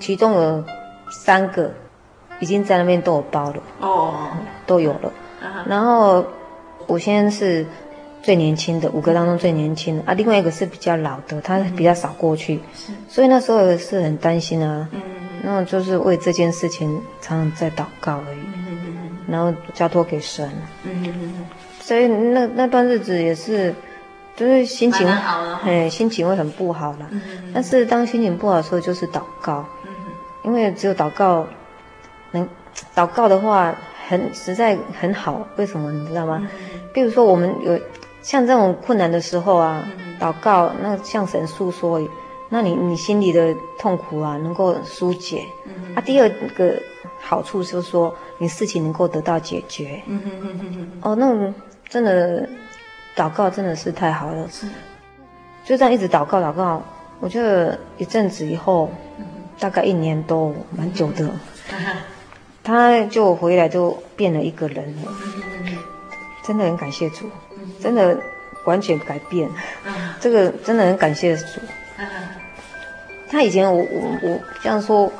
[0.00, 0.64] 其中有
[1.10, 1.70] 三个。
[2.40, 4.14] 已经在那边都有包了哦，
[4.64, 5.12] 都有了。
[5.66, 6.24] 然后
[6.86, 7.66] 我现在是
[8.22, 12.60] 最年轻的五个当中最年轻的啊，另外一个是比较老的，他比较少过去，
[13.08, 14.88] 所以那时候是很担心啊。
[14.92, 15.00] 嗯，
[15.42, 18.38] 那就是为这件事情常常在祷告而已。
[19.26, 20.50] 然后交托给神。
[20.84, 21.46] 嗯，
[21.80, 23.74] 所以那那段日子也是，
[24.36, 25.06] 就是心情
[25.64, 27.08] 哎，心情会很不好啦。
[27.52, 29.64] 但是当心情不好的时候，就是祷告。
[30.44, 31.46] 因为只有祷告。
[32.32, 32.46] 能
[32.94, 33.74] 祷告的话，
[34.06, 35.48] 很实在很好。
[35.56, 36.46] 为什么你知道吗？
[36.92, 37.80] 比如说我们有
[38.22, 39.84] 像这种困难的时候啊，
[40.20, 42.00] 祷告，那向神诉说，
[42.48, 45.44] 那你你心里的痛苦啊，能够疏解。
[45.94, 46.74] 啊，第二个
[47.20, 50.02] 好处就是说，你事情能够得到解决。
[51.00, 51.54] 哦，那种
[51.88, 52.48] 真的
[53.16, 54.48] 祷告真的是太好了。
[55.64, 56.82] 就这样一直祷告祷告，
[57.20, 58.90] 我觉得一阵子以后，
[59.58, 61.30] 大概一年多，蛮久的。
[62.64, 65.12] 他就回来就变了一个人了，
[66.42, 67.26] 真的很感谢主，
[67.80, 68.18] 真的
[68.64, 69.48] 完全改变，
[70.20, 71.60] 这个真的很感谢主。
[73.30, 75.10] 他以前我我我这样说，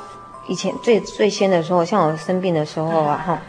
[0.47, 3.41] 以前最最先的时候，像我生病的时候啊哈，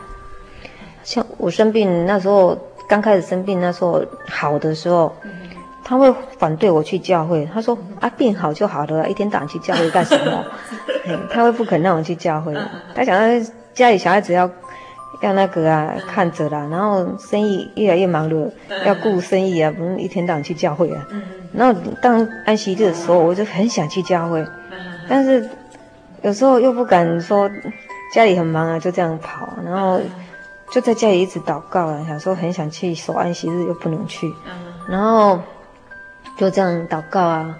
[1.02, 2.56] 像我生病那时候
[2.88, 5.14] 刚开始生病那时候好的时候，
[5.82, 10.44] 他会反对我去教会，他说啊病好就好了，一天到晚去教会干什么？
[11.32, 12.54] 他会不肯让我去教会，
[12.94, 13.44] 他想要。
[13.72, 14.51] 家里小孩子要
[15.20, 18.50] 要那个啊，看着啦，然后生意越来越忙碌，
[18.86, 21.06] 要顾生意啊，不用一天到晚去教会啊。
[21.52, 24.46] 然后当安息日的时候，我就很想去教会，
[25.08, 25.48] 但是
[26.22, 27.50] 有时候又不敢说，
[28.14, 30.00] 家里很忙啊，就这样跑，然后
[30.72, 34.32] 就在家里一直祷告啊，想说很想去守安息日又不能去，
[34.88, 35.38] 然后
[36.38, 37.58] 就这样祷告啊，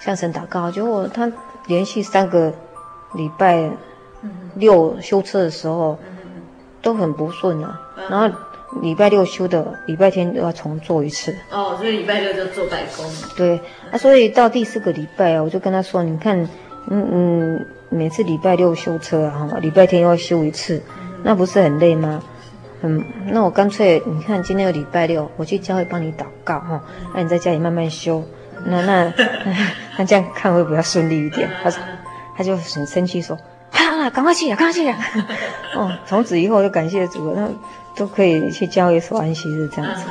[0.00, 1.30] 向神祷告，结果他
[1.68, 2.52] 连续三个
[3.14, 3.70] 礼拜。
[4.54, 5.98] 六修车的时候
[6.82, 7.80] 都很不顺啊，
[8.10, 8.36] 然后
[8.82, 11.34] 礼拜六休的，礼拜天都要重做一次。
[11.50, 13.06] 哦，所以礼拜六就做白工。
[13.36, 13.60] 对，
[13.90, 16.42] 啊，所以到第四个礼拜啊，我就跟他说：“你看，
[16.88, 20.82] 嗯嗯，每次礼拜六修车啊，礼拜天又要修一次，
[21.22, 22.22] 那不是很累吗？
[22.80, 26.82] 嗯，那我干脆，你看今天有礼拜六，我去教会帮你祷告哈，
[27.14, 28.24] 那你在家里慢慢修，
[28.64, 29.12] 那那
[29.98, 31.80] 那这样看会比较顺利一点。”他说，
[32.36, 33.38] 他就很生气说。
[34.02, 34.96] 啊，赶快去呀，赶快去呀！
[35.74, 37.48] 哦，从此以后就感谢主了，那
[37.94, 40.04] 都可以去教会所安息日这样子。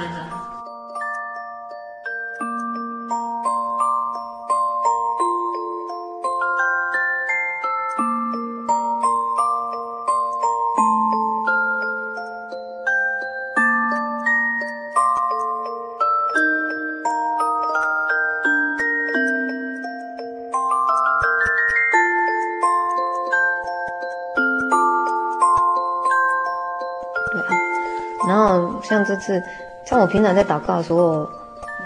[29.22, 29.42] 是，
[29.86, 31.30] 像我平常在祷告的时候，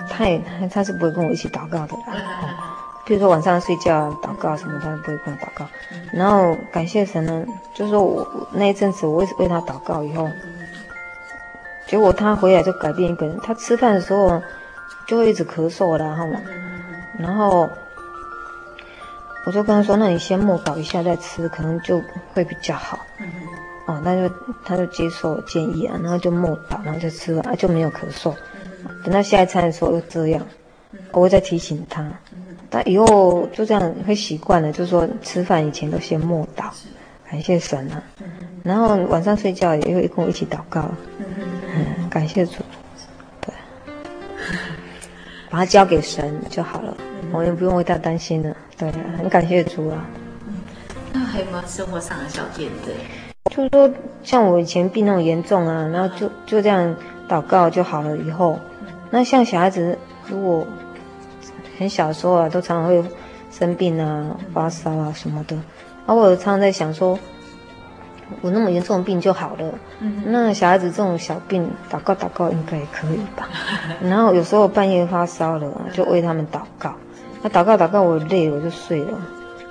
[0.10, 0.42] 他也
[0.74, 2.14] 他是不会跟我一起祷告的啦。
[3.06, 5.68] 比如说晚上睡觉祷告什么，他也不会跟我祷告。
[6.12, 10.28] 然后感谢神呢，就是说我那一阵子我为为他祷告以后，
[11.86, 13.40] 结果他回来就改变一个人。
[13.44, 14.42] 他吃饭的时候
[15.08, 16.28] 就会一直咳嗽啦，哈。
[17.20, 17.70] 然后
[19.46, 22.02] 我就跟他说：“那你先默祷一下再吃，可能就
[22.34, 23.06] 会比较好。”
[23.88, 24.34] 哦，那就
[24.64, 28.34] 他就接受建议啊，然后就默祷，然后就吃了啊，就没有咳嗽。
[29.04, 30.46] 等到下一餐的时候又这样，
[31.12, 32.08] 我会再提醒他。
[32.72, 36.66] 他以后就这样会习惯了，就是说吃饭以前都先默祷，
[37.30, 38.04] 感谢神啊。
[38.64, 42.64] 然后晚上睡觉也会跟我一起祷告，嗯，感谢主，
[43.40, 43.54] 对，
[45.50, 46.98] 把它交给神就好了，
[47.32, 48.58] 我也不用为他担心了。
[48.76, 50.04] 对，很感谢主啊。
[51.14, 52.94] 那还有没有生活上的小点对？
[53.52, 53.92] 就是说，
[54.24, 56.96] 像我以前病那么严重啊，然后就就这样
[57.30, 58.18] 祷告就好了。
[58.18, 58.60] 以后，
[59.12, 59.96] 那像小孩子，
[60.28, 60.66] 如果
[61.78, 63.04] 很小的时候啊，都常常会
[63.52, 65.56] 生病啊、发烧啊什么的。
[66.08, 67.20] 啊，我常常在想说，
[68.42, 69.74] 我那么严重的病就好了。
[70.00, 73.48] 嗯、那小孩子这种小病，祷告祷告应该也可以吧？
[74.02, 76.96] 然后有时候半夜发烧了，就为他们祷告。
[77.44, 79.20] 那祷告祷告，我累了我就睡了。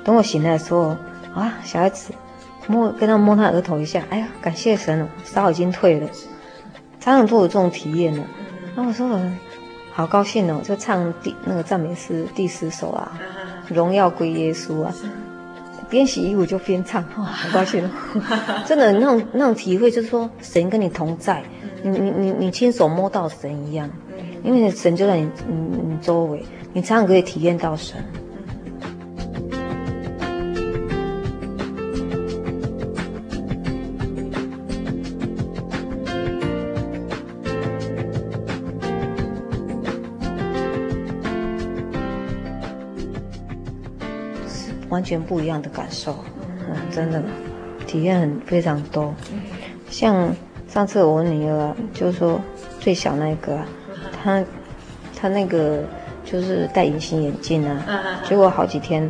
[0.05, 0.97] 等我醒来的时候，
[1.35, 2.13] 啊，小孩子
[2.67, 6.09] 摸跟他摸他额头一下，哎呀，感谢神了，烧已经退了。
[7.01, 8.25] 常常都有这种体验呢。
[8.75, 9.21] 然后我说，
[9.93, 13.13] 好高兴哦，就唱第那个赞美诗第十首啊，
[13.69, 14.95] 荣耀归耶稣啊。
[15.91, 17.89] 边洗衣服就边唱，哇，好高兴！
[18.67, 21.45] 真的那种那种体会，就是说神跟你同在，
[21.83, 23.89] 你你你你亲手摸到神一样，
[24.43, 25.55] 因为神就在你你
[25.91, 26.43] 你周围，
[26.73, 28.03] 你常常可以体验到神。
[45.05, 46.17] 全不一样的感受，
[46.69, 47.23] 嗯，真的，
[47.87, 49.15] 体验很非常多。
[49.91, 50.35] 像
[50.67, 52.41] 上次我女儿啊，就是说
[52.81, 53.67] 最小那个啊，
[54.23, 54.43] 她
[55.15, 55.85] 她那个
[56.25, 57.85] 就是戴隐形眼镜啊，
[58.29, 59.09] 结果好几天，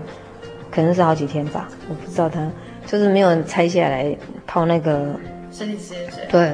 [0.70, 2.46] 可能是好几天吧，我不知道她
[2.84, 4.14] 就是没有人拆下来
[4.46, 5.14] 泡那个
[5.50, 6.52] 生理实验水，对，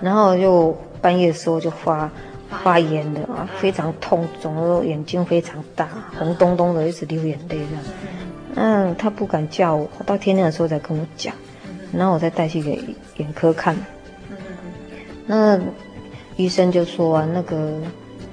[0.00, 2.10] 然后就半夜的时候就发
[2.64, 3.04] 发炎。
[3.14, 5.86] 的啊，非常痛，肿了眼睛非常大，
[6.18, 7.84] 红咚咚的，一直流眼泪这样。
[8.60, 11.32] 嗯，他不敢叫我，到天亮的时候才跟我讲，
[11.92, 12.82] 然后我再带去给
[13.18, 13.76] 眼科看。
[15.26, 15.56] 那
[16.36, 17.74] 医生就说啊，那个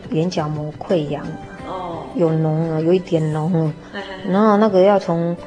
[0.10, 1.24] 眼角膜溃疡，
[1.68, 3.74] 哦，有脓了，有一点脓了，
[4.28, 5.38] 然后那个要从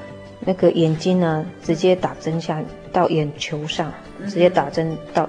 [0.41, 2.62] 那个眼睛呢，直接打针下
[2.93, 3.93] 到眼球上，
[4.26, 5.29] 直接打针到。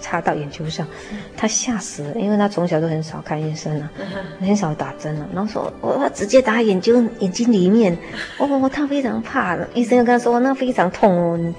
[0.00, 0.86] 插到眼球上，
[1.36, 3.90] 他吓死了，因为他从小都很少看医生啊，
[4.40, 5.26] 很少打针了。
[5.34, 7.96] 然后说，我直接打眼睛眼睛里面，
[8.38, 9.66] 哦，他非常怕了。
[9.74, 11.54] 医生就跟他说，那非常痛哦，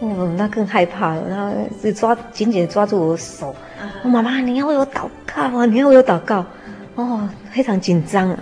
[0.00, 1.22] 哦，那更害怕了。
[1.28, 3.54] 然后就抓紧紧抓住我的手，
[4.02, 6.44] 我妈妈，你要为我祷告啊，你要为我祷告，
[6.94, 8.38] 哦，非常紧张啊。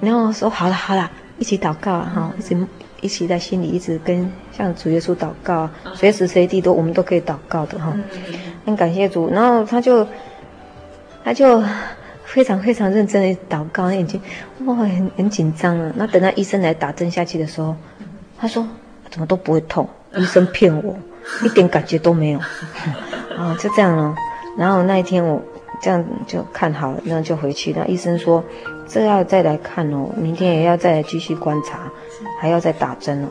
[0.00, 2.56] 然后说好了好了，一起祷告啊，哈，一起。
[3.00, 7.94] 一起在心里一直跟向主耶稣祷告，随时随地都我们都可以祷告的哈，
[8.64, 9.28] 很感谢主。
[9.30, 10.06] 然后他就
[11.24, 11.62] 他就
[12.24, 14.20] 非常非常认真的祷告，眼睛
[14.66, 15.92] 哇很很紧张啊。
[15.96, 17.74] 那等到医生来打针下去的时候，
[18.38, 18.66] 他说
[19.10, 20.96] 怎么都不会痛， 医生骗我，
[21.44, 22.38] 一点感觉都没有。
[23.36, 24.14] 啊， 就这样了。
[24.58, 25.42] 然后那一天我
[25.80, 27.72] 这样就看好了，然后就回去。
[27.72, 28.44] 那医生说
[28.90, 31.90] 这要再来看哦，明天也要再来继续观察。
[32.40, 33.28] 还要再打针哦，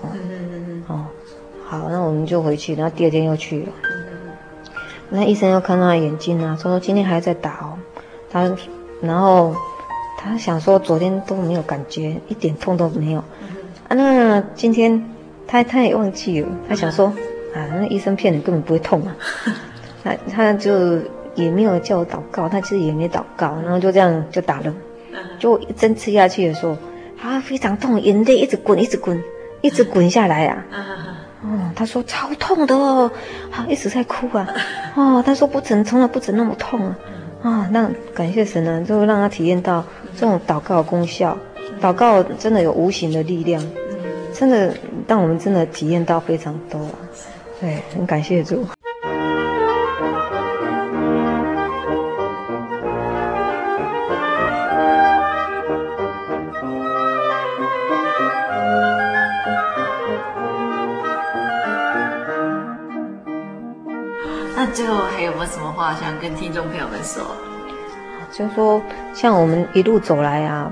[0.87, 1.05] 哦，
[1.65, 3.67] 好，那我们就回去，然后第二天又去了。
[5.09, 7.73] 那医生又看他眼睛啊，说今天还要再打哦。
[8.29, 8.55] 他，
[9.01, 9.55] 然后
[10.15, 13.19] 他想说昨天都没有感觉，一点痛都没有。
[13.87, 15.03] 啊，那今天
[15.47, 17.07] 他他也忘记了，他想说
[17.55, 19.15] 啊，那医生骗你，根本不会痛啊。
[20.03, 20.99] 他他就
[21.33, 24.71] 也没有叫我祷告，他其实也没祷告，然后就这样就打了，
[25.37, 26.77] 就一针吃下去的时候。
[27.21, 29.21] 啊，非常痛，眼泪一直滚，一直滚，
[29.59, 30.65] 一直滚下来啊！
[31.43, 33.11] 哦，他说超痛的哦，
[33.51, 34.47] 好，一直在哭啊！
[34.95, 36.97] 哦，他说不曾，从来不曾那么痛啊！
[37.43, 39.83] 啊，那感谢神呢，就让他体验到
[40.15, 41.37] 这种祷告功效，
[41.81, 43.61] 祷告真的有无形的力量，
[44.33, 44.73] 真的
[45.05, 46.95] 让我们真的体验到非常多啊！
[47.59, 48.65] 对，很感谢主。
[65.39, 67.23] 没有什么话想跟听众朋友们说？
[68.29, 68.81] 就说
[69.13, 70.69] 像我们一路走来啊，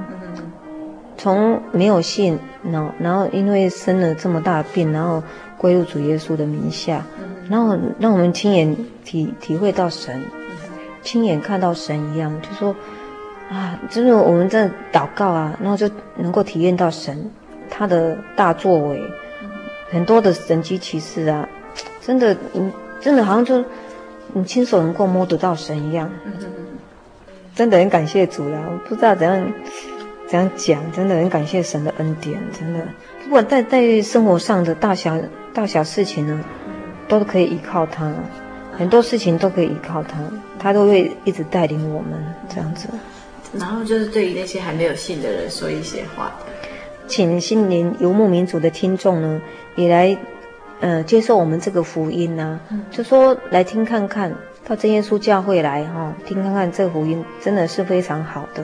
[1.16, 2.38] 从没有信，
[2.70, 5.24] 然后然后因为生了这么大的病，然后
[5.58, 7.02] 归入主耶稣的名下，
[7.50, 10.22] 然后让我们亲眼体体会到神，
[11.02, 12.76] 亲眼看到神一样，就说
[13.50, 17.32] 啊，就是我们在祷告啊，然后就能够体验到神
[17.70, 19.02] 他的大作为，
[19.90, 21.48] 很多的神迹奇事啊，
[22.02, 23.64] 真的，嗯，真的好像就。
[24.38, 26.10] 你亲手能够摸得到神一样，
[27.56, 28.60] 真的很感谢主了。
[28.72, 29.54] 我不知道怎样
[30.28, 32.80] 怎样讲，真的很感谢神的恩典，真的。
[33.24, 35.18] 不管在在生活上的大小
[35.54, 36.40] 大小事情呢，
[37.08, 38.14] 都可以依靠他，
[38.78, 40.20] 很多事情都可以依靠他，
[40.60, 42.12] 他都会一直带领我们
[42.48, 42.88] 这样子。
[43.54, 46.32] 然后就是对于那些还没有信的人说一些话，
[47.08, 49.42] 请心灵游牧民族的听众呢，
[49.76, 50.18] 也来。
[50.80, 54.34] 呃，接受我们这个福音呢、啊，就说来听看看，
[54.68, 58.64] 到真耶稣教会来哈、哦，听看看这福音真的是非常好的，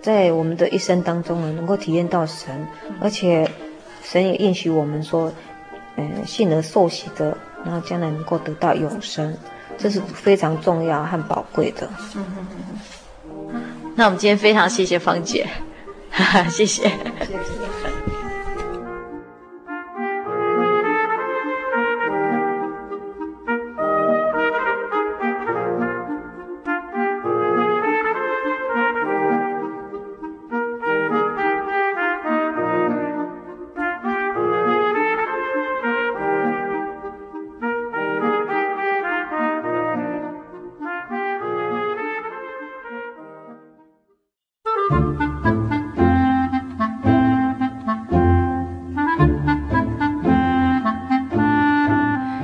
[0.00, 2.66] 在我们的一生当中呢，能够体验到神，
[3.00, 3.50] 而且
[4.02, 5.32] 神也应许我们说，
[5.96, 9.36] 呃，信而受洗的，然后将来能够得到永生，
[9.76, 11.88] 这是非常重要和宝贵的。
[12.14, 12.24] 嗯。
[12.38, 13.60] 嗯嗯。
[13.96, 15.46] 那我们今天非常谢谢芳姐。
[16.48, 16.88] 谢谢。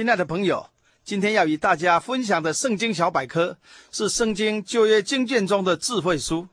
[0.00, 0.66] 亲爱的朋友，
[1.04, 3.58] 今天要与大家分享的圣经小百科
[3.92, 6.44] 是圣经旧约经卷中的智慧书《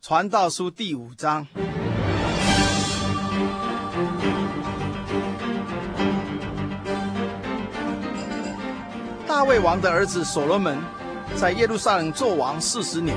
[0.00, 1.44] 传道书》第五章。
[9.26, 10.78] 大卫王的儿子所罗门
[11.34, 13.16] 在耶路撒冷做王四十年，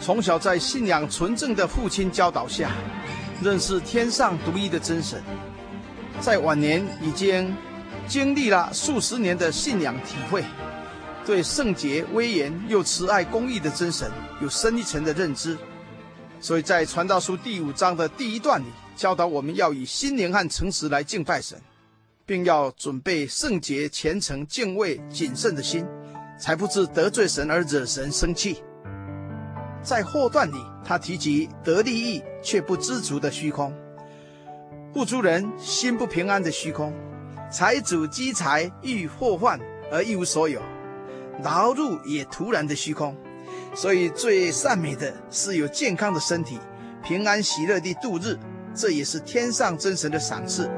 [0.00, 2.72] 从小在信仰纯正的父亲教导下，
[3.40, 5.22] 认识天上独一的真神，
[6.20, 7.54] 在晚年已经。
[8.08, 10.44] 经历了数十年的信仰体会，
[11.24, 15.58] 对圣洁、威严又慈爱、公义的真神有深一层的认知，
[16.40, 21.60] 所以在《传道书》第五章的第一段里，教导我们要以心灵和诚实来敬拜神，
[22.24, 25.84] 并要准备圣洁、虔诚、敬畏、谨慎的心，
[26.38, 28.62] 才不致得罪神而惹神生气。
[29.82, 33.74] 在后段里，他提及得利益却不知足的虚空，
[34.92, 36.94] 不足人心不平安的虚空。
[37.48, 39.58] 财主积财遇祸患
[39.90, 40.60] 而一无所有，
[41.44, 43.16] 劳碌也徒然的虚空。
[43.74, 46.58] 所以最善美的是有健康的身体，
[47.04, 48.36] 平安喜乐地度日，
[48.74, 50.68] 这也是天上真神的赏赐。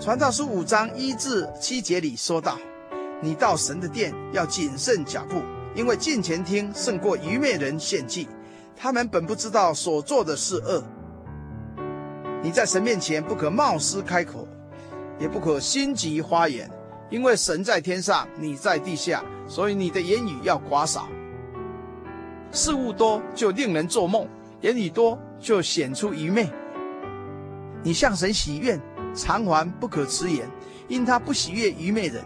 [0.00, 2.56] 传道书五章一至七节里说道
[3.20, 5.42] ：“你到神的殿要谨慎脚步。”
[5.74, 8.28] 因为近前听胜过愚昧人献祭，
[8.76, 10.82] 他们本不知道所做的是恶。
[12.42, 14.48] 你在神面前不可冒失开口，
[15.18, 16.68] 也不可心急发言，
[17.08, 21.08] 因为神在天上，你在地下，所以你的言语要寡少。
[22.50, 24.26] 事物多就令人做梦，
[24.62, 26.50] 言语多就显出愚昧。
[27.82, 28.80] 你向神许愿
[29.14, 30.48] 偿还不可迟延，
[30.88, 32.24] 因他不喜悦愚昧人，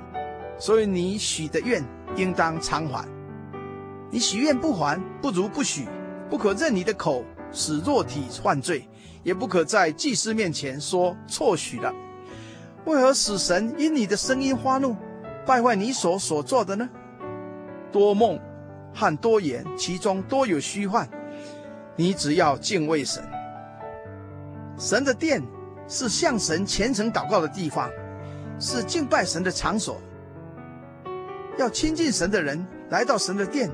[0.58, 1.84] 所以你许的愿
[2.16, 3.06] 应当偿还。
[4.14, 5.88] 你许愿不还，不如不许；
[6.30, 8.88] 不可任你的口使肉体犯罪，
[9.24, 11.92] 也不可在祭司面前说错许了。
[12.84, 14.94] 为何使神因你的声音发怒，
[15.44, 16.88] 败坏你所所做的呢？
[17.90, 18.38] 多梦
[18.94, 21.08] 和多言，其中多有虚幻。
[21.96, 23.20] 你只要敬畏神。
[24.78, 25.42] 神的殿
[25.88, 27.90] 是向神虔诚祷告的地方，
[28.60, 30.00] 是敬拜神的场所。
[31.58, 33.68] 要亲近神的人来到神的殿。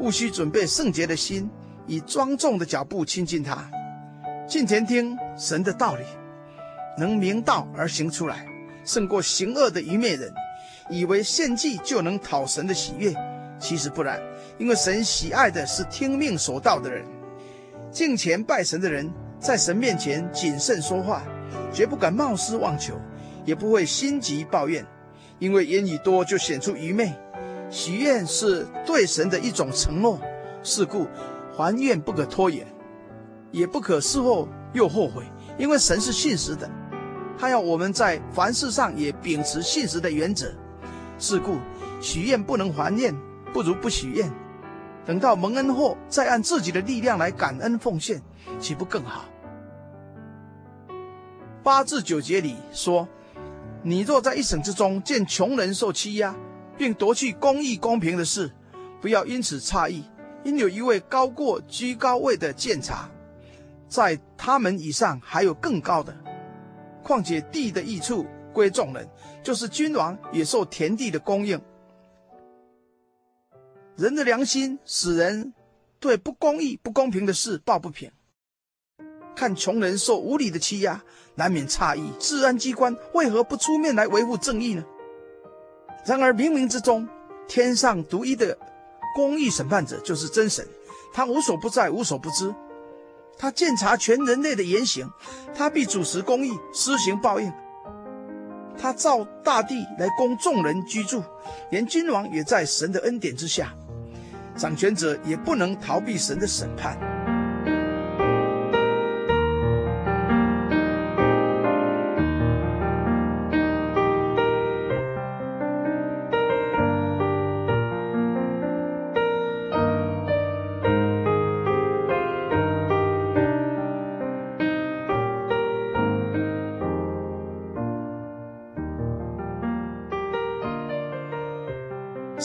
[0.00, 1.48] 务须准备圣洁的心，
[1.86, 3.70] 以庄重的脚步亲近他，
[4.48, 6.02] 近前听神的道理，
[6.98, 8.46] 能明道而行出来，
[8.84, 10.32] 胜过行恶的愚昧人，
[10.88, 13.14] 以为献祭就能讨神的喜悦，
[13.58, 14.18] 其实不然，
[14.58, 17.04] 因为神喜爱的是听命守道的人。
[17.92, 21.22] 敬虔拜神的人，在神面前谨慎说话，
[21.72, 22.94] 绝不敢冒失妄求，
[23.44, 24.86] 也不会心急抱怨，
[25.38, 27.12] 因为言语多就显出愚昧。
[27.70, 30.18] 许愿是对神的一种承诺，
[30.62, 31.06] 是故
[31.56, 32.66] 还愿不可拖延，
[33.52, 35.24] 也不可事后又后悔，
[35.56, 36.68] 因为神是信实的，
[37.38, 40.52] 他要我们在凡事上也秉持信实的原则。
[41.18, 41.58] 是故
[42.00, 43.14] 许愿不能还愿，
[43.52, 44.28] 不如不许愿，
[45.06, 48.20] 等到蒙恩后再按自己的力量来感恩奉献，
[48.58, 49.26] 岂不更好？
[51.62, 53.06] 八至九节里说
[53.84, 56.34] ：“你若在一省之中见穷人受欺压。”
[56.80, 58.50] 并夺去公义公平的事，
[59.02, 60.02] 不要因此诧异，
[60.42, 63.06] 因有一位高过居高位的鉴察，
[63.86, 66.16] 在他们以上还有更高的。
[67.02, 69.06] 况且地的益处归众人，
[69.42, 71.60] 就是君王也受田地的供应，
[73.96, 75.52] 人的良心使人
[75.98, 78.10] 对不公义、不公平的事抱不平。
[79.36, 81.04] 看穷人受无理的欺压，
[81.34, 84.82] 难免诧异：治安机关为何不出面来维护正义呢？
[86.04, 87.08] 然而冥冥之中，
[87.46, 88.56] 天上独一的
[89.14, 90.66] 公义审判者就是真神，
[91.12, 92.54] 他无所不在，无所不知。
[93.38, 95.10] 他鉴察全人类的言行，
[95.54, 97.52] 他必主持公义，施行报应。
[98.78, 101.22] 他造大地来供众人居住，
[101.70, 103.74] 连君王也在神的恩典之下。
[104.56, 106.98] 掌权者也不能逃避神的审判。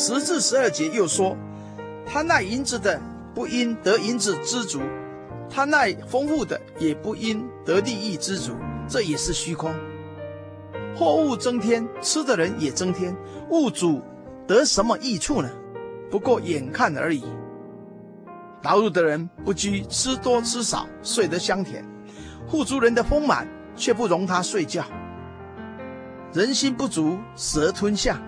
[0.08, 1.36] 十至十二节又说。
[2.06, 3.02] 贪爱银子的，
[3.34, 4.80] 不因得银子知足；
[5.50, 8.56] 贪爱丰富的，也不因得利益知足。
[8.88, 9.74] 这也是虚空。
[10.96, 13.18] 货物增添，吃的人也增添，
[13.50, 14.00] 物主
[14.46, 15.50] 得什么益处呢？
[16.12, 17.24] 不过眼看而已。
[18.62, 21.84] 劳碌的人不拘吃多吃少，睡得香甜；
[22.48, 24.86] 富足人的丰满却不容他睡觉。
[26.32, 28.22] 人心不足蛇吞象，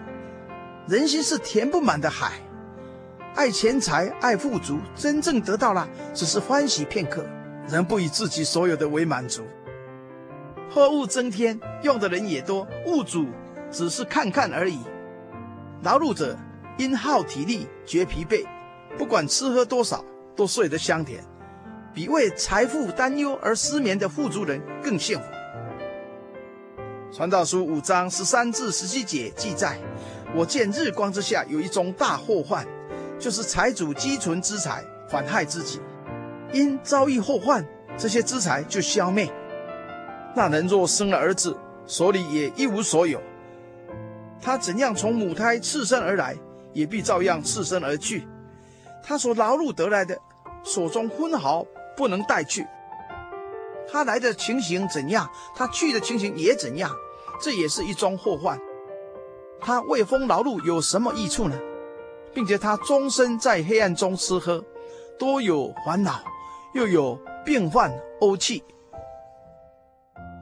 [0.88, 2.32] 人心是填不满的海。
[3.36, 7.26] 爱钱财，爱富足，真正得到了，只是欢喜片刻，
[7.68, 9.44] 仍不以自己所有的为满足。
[10.72, 13.28] 货物增添，用的人也多，物主
[13.70, 14.80] 只是看看而已。
[15.84, 16.38] 劳碌者
[16.78, 18.46] 因耗体力觉疲惫，
[18.98, 20.04] 不管吃喝多少，
[20.36, 21.22] 都睡得香甜，
[21.94, 25.26] 比为财富担忧而失眠的富足人更幸福。
[27.12, 29.80] 传道书五章十三至十七节记载：
[30.36, 32.66] 我见日光之下有一宗大祸患。
[33.20, 35.82] 就是财主积存资财，反害自己，
[36.54, 37.68] 因遭遇祸患，
[37.98, 39.28] 这些资财就消灭。
[40.36, 41.58] 那人若生了儿子，
[41.88, 43.20] 手里也一无所有。
[44.40, 46.38] 他怎样从母胎赤身而来，
[46.74, 48.28] 也必照样赤身而去。
[49.02, 50.16] 他所劳碌得来的，
[50.64, 51.66] 手中分毫
[51.96, 52.68] 不能带去。
[53.92, 56.92] 他来的情形怎样，他去的情形也怎样。
[57.42, 58.60] 这也是一桩祸患。
[59.60, 61.58] 他为风劳碌有什么益处呢？
[62.34, 64.64] 并且他终身在黑暗中吃喝，
[65.18, 66.24] 多有烦恼，
[66.76, 67.92] 又有病患
[68.22, 68.64] 怄气。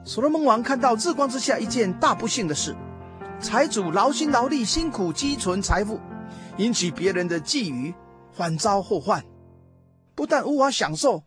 [0.04, 2.76] 所罗门王看到日光之下一件大不幸的事：
[3.40, 5.98] 财主劳心劳力，辛苦积存财富，
[6.58, 7.94] 引起别人的觊觎，
[8.32, 9.24] 反遭祸患。
[10.14, 11.22] 不但无法享受，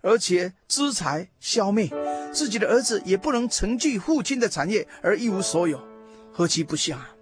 [0.00, 1.88] 而且资财消灭，
[2.32, 5.78] 自己的儿子也不能承继父亲的产业，而一无所有，
[6.32, 7.13] 何其不幸啊！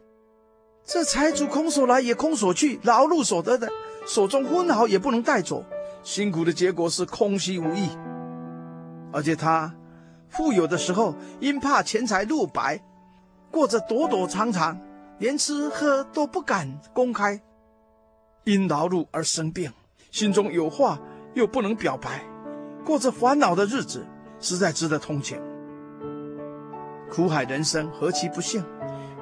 [0.84, 3.68] 这财主空手来也空手去，劳碌所得的，
[4.06, 5.64] 手中分毫也不能带走，
[6.02, 7.88] 辛苦的结果是空虚无益。
[9.12, 9.72] 而且他
[10.28, 12.82] 富有的时候，因怕钱财露白，
[13.50, 14.78] 过着躲躲藏藏，
[15.18, 17.40] 连吃喝都不敢公开。
[18.44, 19.72] 因劳碌而生病，
[20.10, 20.98] 心中有话
[21.34, 22.24] 又不能表白，
[22.84, 24.04] 过着烦恼的日子，
[24.40, 25.40] 实在值得同情。
[27.08, 28.64] 苦海人生何其不幸！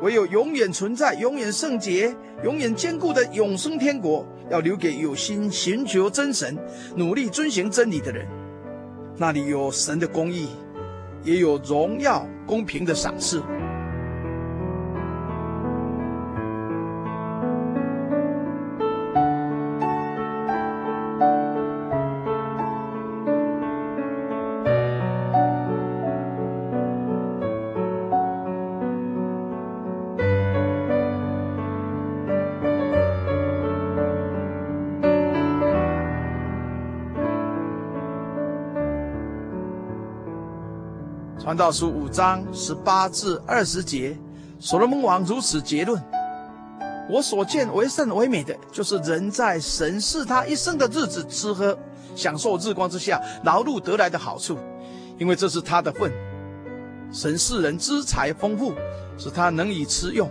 [0.03, 6.57] 唯有永远存在、永远圣洁、永远坚固的永生天国，要留给有心寻求真神、
[6.97, 8.27] 努力遵循真理的人。
[9.17, 10.49] 那里有神的公义，
[11.23, 13.43] 也有荣耀、公平的赏赐。
[41.61, 44.17] 道书五章十八至二十节，
[44.59, 46.03] 所罗门王如此结论：
[47.07, 51.79] 我所见为圣为美的，就是人在神赐他一生的日子吃喝，
[52.17, 54.57] 享受日光之下劳碌得来的好处，
[55.19, 56.11] 因为这是他的份。
[57.13, 58.73] 神赐人资财丰富，
[59.19, 60.31] 使他能以吃用，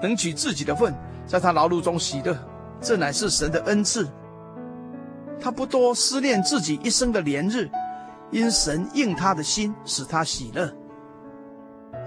[0.00, 0.94] 能取自己的份，
[1.26, 2.34] 在他劳碌中喜乐，
[2.80, 4.08] 这乃是神的恩赐。
[5.38, 7.68] 他不多思念自己一生的年日。
[8.32, 10.72] 因神应他的心，使他喜乐。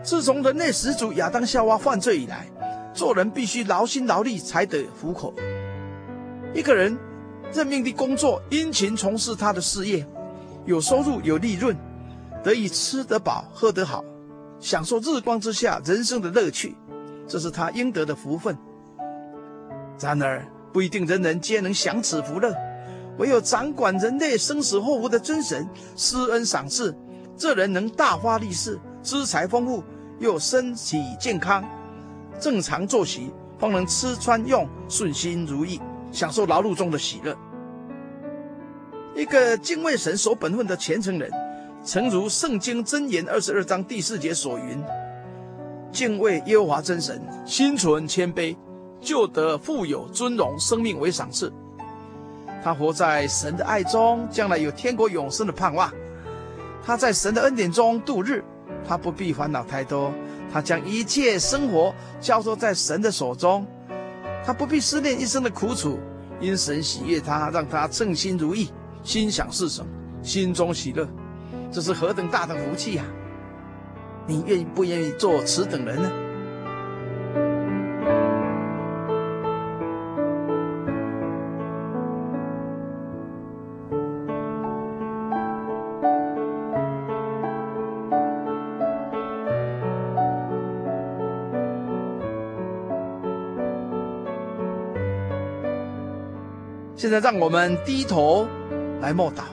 [0.03, 2.47] 自从人类始祖亚当夏娃犯罪以来，
[2.93, 5.33] 做人必须劳心劳力才得糊口。
[6.53, 6.97] 一个人
[7.53, 10.05] 认命的工作，殷勤从事他的事业，
[10.65, 11.77] 有收入有利润，
[12.43, 14.03] 得以吃得饱喝得好，
[14.59, 16.75] 享受日光之下人生的乐趣，
[17.27, 18.57] 这是他应得的福分。
[19.99, 22.51] 然而不一定人人皆能享此福乐，
[23.17, 26.95] 唯有掌管人类生死祸福的真神施恩赏赐，
[27.37, 29.83] 这人能大发利市，资财丰富，
[30.19, 31.63] 又身体健康，
[32.39, 35.79] 正常作息，方能吃穿用顺心如意，
[36.11, 37.35] 享受劳碌中的喜乐。
[39.15, 41.31] 一个敬畏神、守本分的虔诚人，
[41.85, 44.83] 诚如圣经箴言二十二章第四节所云
[45.89, 48.57] ：“敬畏耶和华真神，心存谦卑，
[48.99, 51.49] 就得富有尊荣，生命为赏赐。”
[52.65, 55.93] 他活在神的爱中，将来有天国永生的盼望。
[56.83, 58.43] 他在神的恩典中度日，
[58.83, 60.11] 他不必烦恼太多。
[60.51, 63.67] 他将一切生活交托在神的手中，
[64.43, 65.99] 他不必思念一生的苦楚，
[66.39, 68.71] 因神喜悦他，让他称心如意。
[69.03, 69.85] 心想事成，
[70.23, 71.07] 心中喜乐，
[71.71, 73.03] 这是何等大的福气呀！
[74.25, 76.11] 你愿意不愿意做此等人呢？
[97.05, 98.47] 现在让我们低头。
[98.99, 99.43] 来默祷，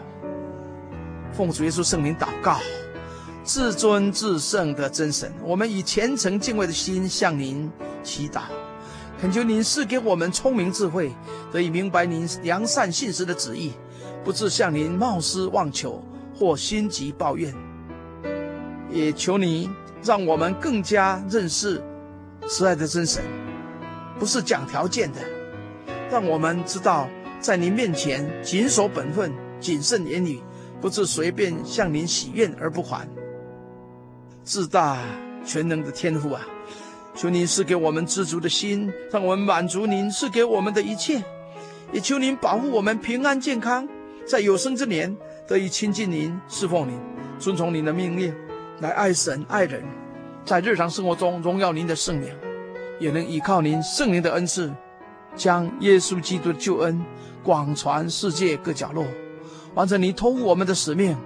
[1.35, 2.57] 奉主耶稣圣名祷告，
[3.45, 7.71] 至尊至圣的真神，我们以虔诚敬畏的心向您
[8.03, 8.45] 祈祷，
[9.21, 11.13] 恳求您赐给我们聪明智慧，
[11.53, 13.73] 得以明白您良善信实的旨意，
[14.25, 16.03] 不致向您冒失妄求
[16.35, 17.53] 或心急抱怨。
[18.91, 19.71] 也求您
[20.03, 21.83] 让我们更加认识
[22.49, 23.23] 慈爱的真神，
[24.19, 25.21] 不是讲条件的，
[26.11, 27.07] 让我们知道。
[27.43, 30.41] 在您面前谨守本分，谨慎言语，
[30.81, 33.07] 不致随便向您许愿而不还。
[34.45, 34.99] 自大
[35.45, 36.41] 全能的天父啊，
[37.17, 41.21] 求您赐给我们知足的心，让我们满足您赐给我们的一切。
[41.93, 43.89] 也求您保护我们平安健康，
[44.25, 45.15] 在有生之年
[45.49, 46.97] 得以亲近您、侍奉您、
[47.41, 48.33] 遵从您的命令，
[48.79, 49.83] 来爱神爱人，
[50.45, 52.33] 在日常生活中荣耀您的圣名，
[53.01, 54.73] 也能依靠您圣灵的恩赐，
[55.37, 57.05] 将耶稣基督的救恩。
[57.45, 59.05] 广传世界各角落，
[59.75, 61.17] 完成你托付我们的使命。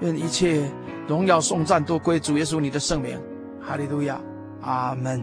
[0.00, 0.70] 愿一切
[1.06, 3.20] 荣耀颂赞都归主耶稣你的圣名。
[3.60, 4.18] 哈利路亚，
[4.62, 5.22] 阿门。